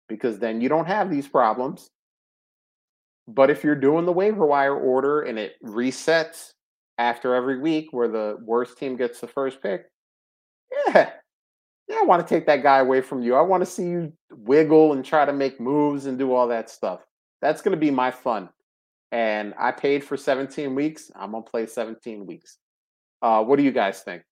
[0.10, 1.90] because then you don't have these problems.
[3.28, 6.52] But if you're doing the waiver wire order and it resets
[6.98, 9.86] after every week where the worst team gets the first pick,
[10.88, 11.12] yeah.
[11.90, 13.36] Yeah, I want to take that guy away from you.
[13.36, 16.70] I want to see you wiggle and try to make moves and do all that
[16.70, 17.02] stuff.
[17.42, 18.50] That's going to be my fun
[19.14, 21.12] and I paid for 17 weeks.
[21.16, 22.58] I'm gonna play 17 weeks.
[23.22, 24.24] Uh, what do you guys think?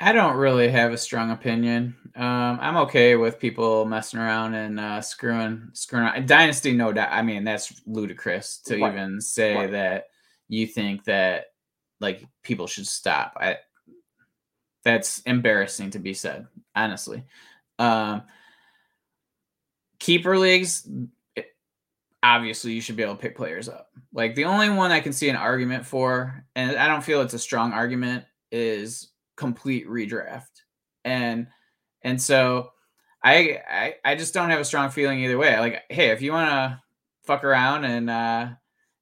[0.00, 1.94] I don't really have a strong opinion.
[2.16, 6.06] Um, I'm okay with people messing around and uh, screwing, screwing.
[6.06, 6.26] Around.
[6.26, 7.10] Dynasty, no doubt.
[7.12, 8.92] I mean, that's ludicrous to Right.
[8.92, 9.70] even say Right.
[9.70, 10.06] that
[10.48, 11.46] you think that
[12.00, 13.34] like people should stop.
[13.40, 13.58] I,
[14.82, 17.22] that's embarrassing to be said, honestly.
[17.78, 18.22] Um,
[19.98, 20.88] keeper leagues,
[22.22, 23.90] obviously, you should be able to pick players up.
[24.12, 27.34] Like the only one I can see an argument for, and I don't feel it's
[27.34, 30.62] a strong argument, is complete redraft.
[31.04, 31.48] And
[32.02, 32.70] and so
[33.22, 35.58] I I, I just don't have a strong feeling either way.
[35.58, 36.80] Like, hey, if you want to
[37.24, 38.48] fuck around and uh,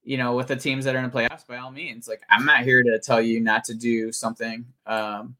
[0.02, 2.44] you know, with the teams that are in the playoffs, by all means, like I'm
[2.44, 5.36] not here to tell you not to do something, um,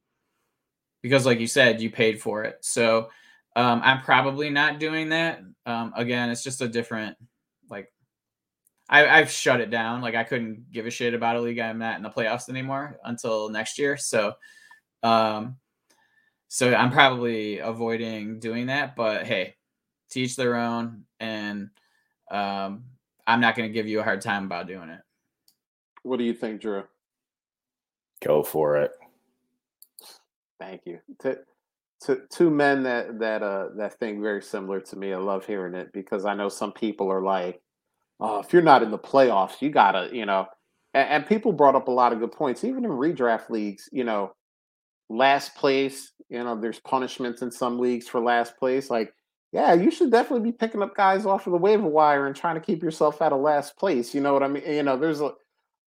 [1.00, 2.58] because like you said, you paid for it.
[2.60, 3.10] So
[3.56, 5.40] um, I'm probably not doing that.
[5.66, 7.16] Um, again, it's just a different,
[7.70, 7.92] like,
[8.88, 10.02] I, I've shut it down.
[10.02, 12.98] Like I couldn't give a shit about a league I'm not in the playoffs anymore
[13.04, 13.96] until next year.
[13.96, 14.34] So,
[15.02, 15.56] um,
[16.48, 18.94] so I'm probably avoiding doing that.
[18.94, 19.56] But hey,
[20.10, 21.70] teach their own, and
[22.30, 22.84] um,
[23.26, 25.00] I'm not going to give you a hard time about doing it.
[26.02, 26.84] What do you think, Drew?
[28.22, 28.92] Go for it.
[30.60, 30.98] Thank you.
[31.20, 31.38] To,
[32.06, 35.12] to two men that that uh that think very similar to me.
[35.12, 37.60] I love hearing it because I know some people are like,
[38.20, 40.46] "Oh, if you're not in the playoffs, you gotta," you know.
[40.94, 43.88] And, and people brought up a lot of good points, even in redraft leagues.
[43.92, 44.32] You know,
[45.08, 46.12] last place.
[46.28, 48.90] You know, there's punishments in some leagues for last place.
[48.90, 49.12] Like
[49.52, 52.54] yeah, you should definitely be picking up guys off of the waiver wire and trying
[52.54, 54.14] to keep yourself out of last place.
[54.14, 54.64] You know what I mean?
[54.66, 55.32] You know, there's a,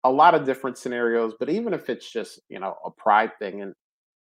[0.03, 3.61] a lot of different scenarios, but even if it's just, you know, a pride thing
[3.63, 3.73] and,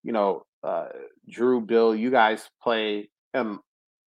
[0.03, 0.87] you know, uh,
[1.29, 3.09] Drew, Bill, you guys play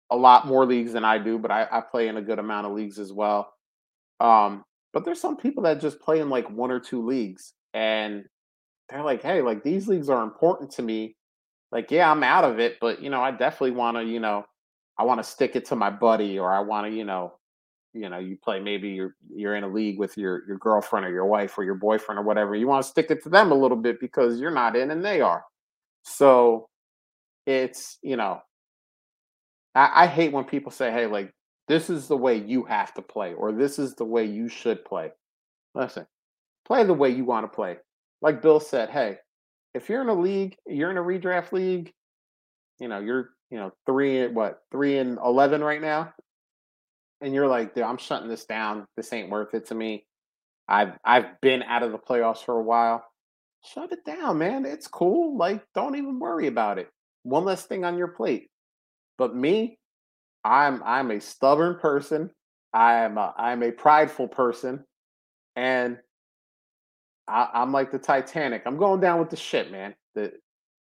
[0.10, 2.68] a lot more leagues than I do, but I, I play in a good amount
[2.68, 3.54] of leagues as well.
[4.20, 8.26] Um, but there's some people that just play in like one or two leagues and
[8.90, 11.16] they're like, hey, like these leagues are important to me.
[11.72, 14.46] Like, yeah, I'm out of it, but you know, I definitely want to, you know,
[14.98, 17.34] I want to stick it to my buddy, or I want to, you know,
[17.94, 21.12] you know, you play maybe you're you're in a league with your your girlfriend or
[21.12, 22.56] your wife or your boyfriend or whatever.
[22.56, 25.06] You want to stick it to them a little bit because you're not in and
[25.06, 25.44] they are.
[26.10, 26.70] So
[27.46, 28.42] it's you know,
[29.76, 31.32] I, I hate when people say, "Hey, like
[31.68, 34.86] this is the way you have to play," or "This is the way you should
[34.86, 35.12] play."
[35.76, 36.08] Listen,
[36.66, 37.78] play the way you want to play.
[38.22, 39.18] Like Bill said, hey,
[39.74, 41.92] if you're in a league, you're in a redraft league,
[42.80, 46.14] you know, you're you know, three what three and eleven right now,
[47.22, 48.88] and you're like, I'm shutting this down.
[48.98, 50.06] This ain't worth it to me.
[50.68, 53.06] I've I've been out of the playoffs for a while.
[53.64, 54.66] Shut it down, man.
[54.66, 55.38] It's cool.
[55.38, 56.90] Like, don't even worry about it.
[57.24, 58.50] One less thing on your plate.
[59.18, 59.78] But me,
[60.44, 62.32] I'm I'm a stubborn person.
[62.74, 64.86] I am a, I'm a prideful person,
[65.56, 65.98] and
[67.28, 68.64] I, I'm like the Titanic.
[68.66, 69.96] I'm going down with the ship, man.
[70.16, 70.32] the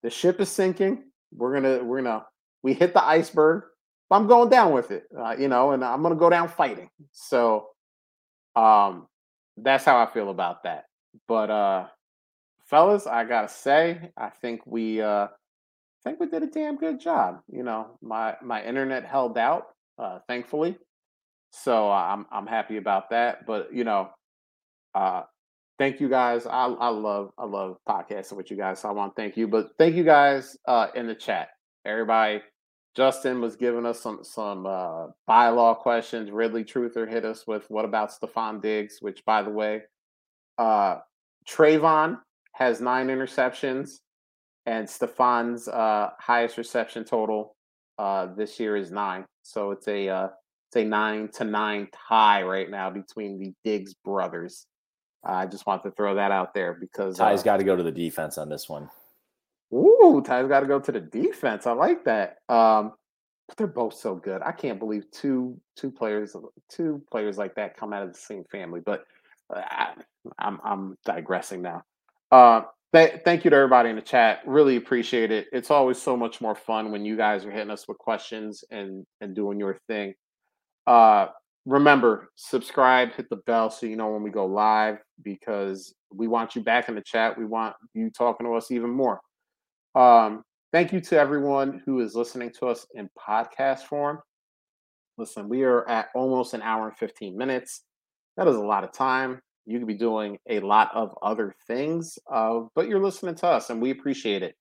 [0.02, 1.04] The ship is sinking.
[1.34, 2.24] We're gonna we're gonna
[2.62, 3.64] we hit the iceberg.
[4.10, 6.90] I'm going down with it, uh, you know, and I'm to go down fighting.
[7.12, 7.68] So,
[8.54, 9.06] um,
[9.56, 10.84] that's how I feel about that.
[11.26, 11.86] But, uh,
[12.72, 15.28] fellas, I gotta say, I think we, uh, I
[16.02, 17.40] think we did a damn good job.
[17.52, 19.66] You know, my my internet held out,
[19.98, 20.76] uh, thankfully,
[21.52, 23.46] so I'm I'm happy about that.
[23.46, 24.10] But you know,
[24.94, 25.22] uh,
[25.78, 26.46] thank you guys.
[26.46, 28.80] I I love I love podcasting with you guys.
[28.80, 29.46] So I want to thank you.
[29.46, 31.50] But thank you guys uh, in the chat.
[31.84, 32.42] Everybody
[32.96, 36.30] Justin was giving us some some uh, bylaw questions.
[36.30, 38.96] Ridley Truther hit us with what about Stefon Diggs?
[39.00, 39.82] Which, by the way,
[40.58, 41.00] uh,
[41.46, 42.18] Trevon
[42.62, 43.98] has nine interceptions,
[44.66, 47.56] and Stefon's uh, highest reception total
[47.98, 49.24] uh, this year is nine.
[49.43, 50.28] So it's a uh,
[50.68, 54.66] it's a nine to nine tie right now between the Diggs brothers.
[55.24, 57.82] I just want to throw that out there because Ty's uh, got to go to
[57.82, 58.89] the defense on this one.
[59.72, 61.66] Ooh, Ty's got to go to the defense.
[61.66, 62.39] I like that.
[62.48, 62.93] Um,
[63.48, 64.43] but they're both so good.
[64.43, 66.36] I can't believe two two players
[66.68, 68.80] two players like that come out of the same family.
[68.84, 69.05] But
[69.55, 70.02] uh, I, am
[70.39, 71.82] I'm, I'm digressing now.
[72.32, 72.62] Uh,
[72.94, 74.40] th- thank you to everybody in the chat.
[74.46, 75.48] Really appreciate it.
[75.52, 79.04] It's always so much more fun when you guys are hitting us with questions and
[79.20, 80.14] and doing your thing.
[80.86, 81.26] Uh,
[81.66, 86.56] remember, subscribe, hit the bell so you know when we go live because we want
[86.56, 87.38] you back in the chat.
[87.38, 89.20] We want you talking to us even more.
[89.94, 90.42] Um,
[90.72, 94.20] thank you to everyone who is listening to us in podcast form.
[95.18, 97.82] Listen, we are at almost an hour and 15 minutes.
[98.38, 99.42] That is a lot of time.
[99.66, 103.70] You could be doing a lot of other things, uh, but you're listening to us
[103.70, 104.56] and we appreciate it.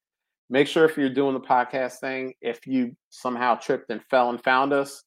[0.50, 4.44] Make sure if you're doing the podcast thing, if you somehow tripped and fell and
[4.44, 5.04] found us,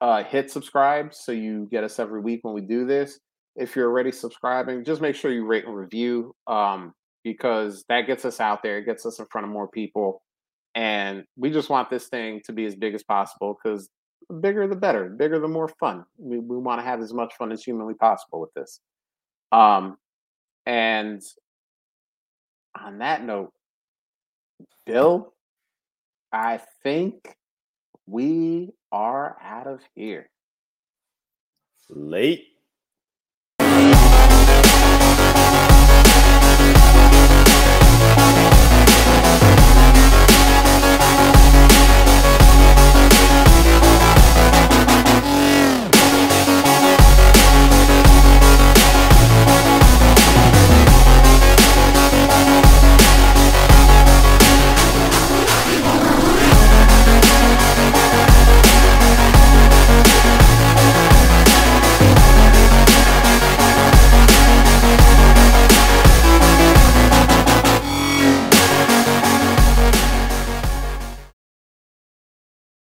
[0.00, 3.18] uh, hit subscribe so you get us every week when we do this.
[3.56, 6.34] If you're already subscribing, just make sure you rate and review.
[6.46, 6.92] Um,
[7.24, 10.22] because that gets us out there, it gets us in front of more people.
[10.74, 13.88] And we just want this thing to be as big as possible because
[14.40, 16.04] bigger the better, bigger the more fun.
[16.18, 18.80] We, we want to have as much fun as humanly possible with this.
[19.52, 19.98] Um,
[20.66, 21.22] and
[22.80, 23.52] on that note,
[24.86, 25.34] Bill,
[26.32, 27.36] I think
[28.06, 30.28] we are out of here.
[31.90, 32.51] Late.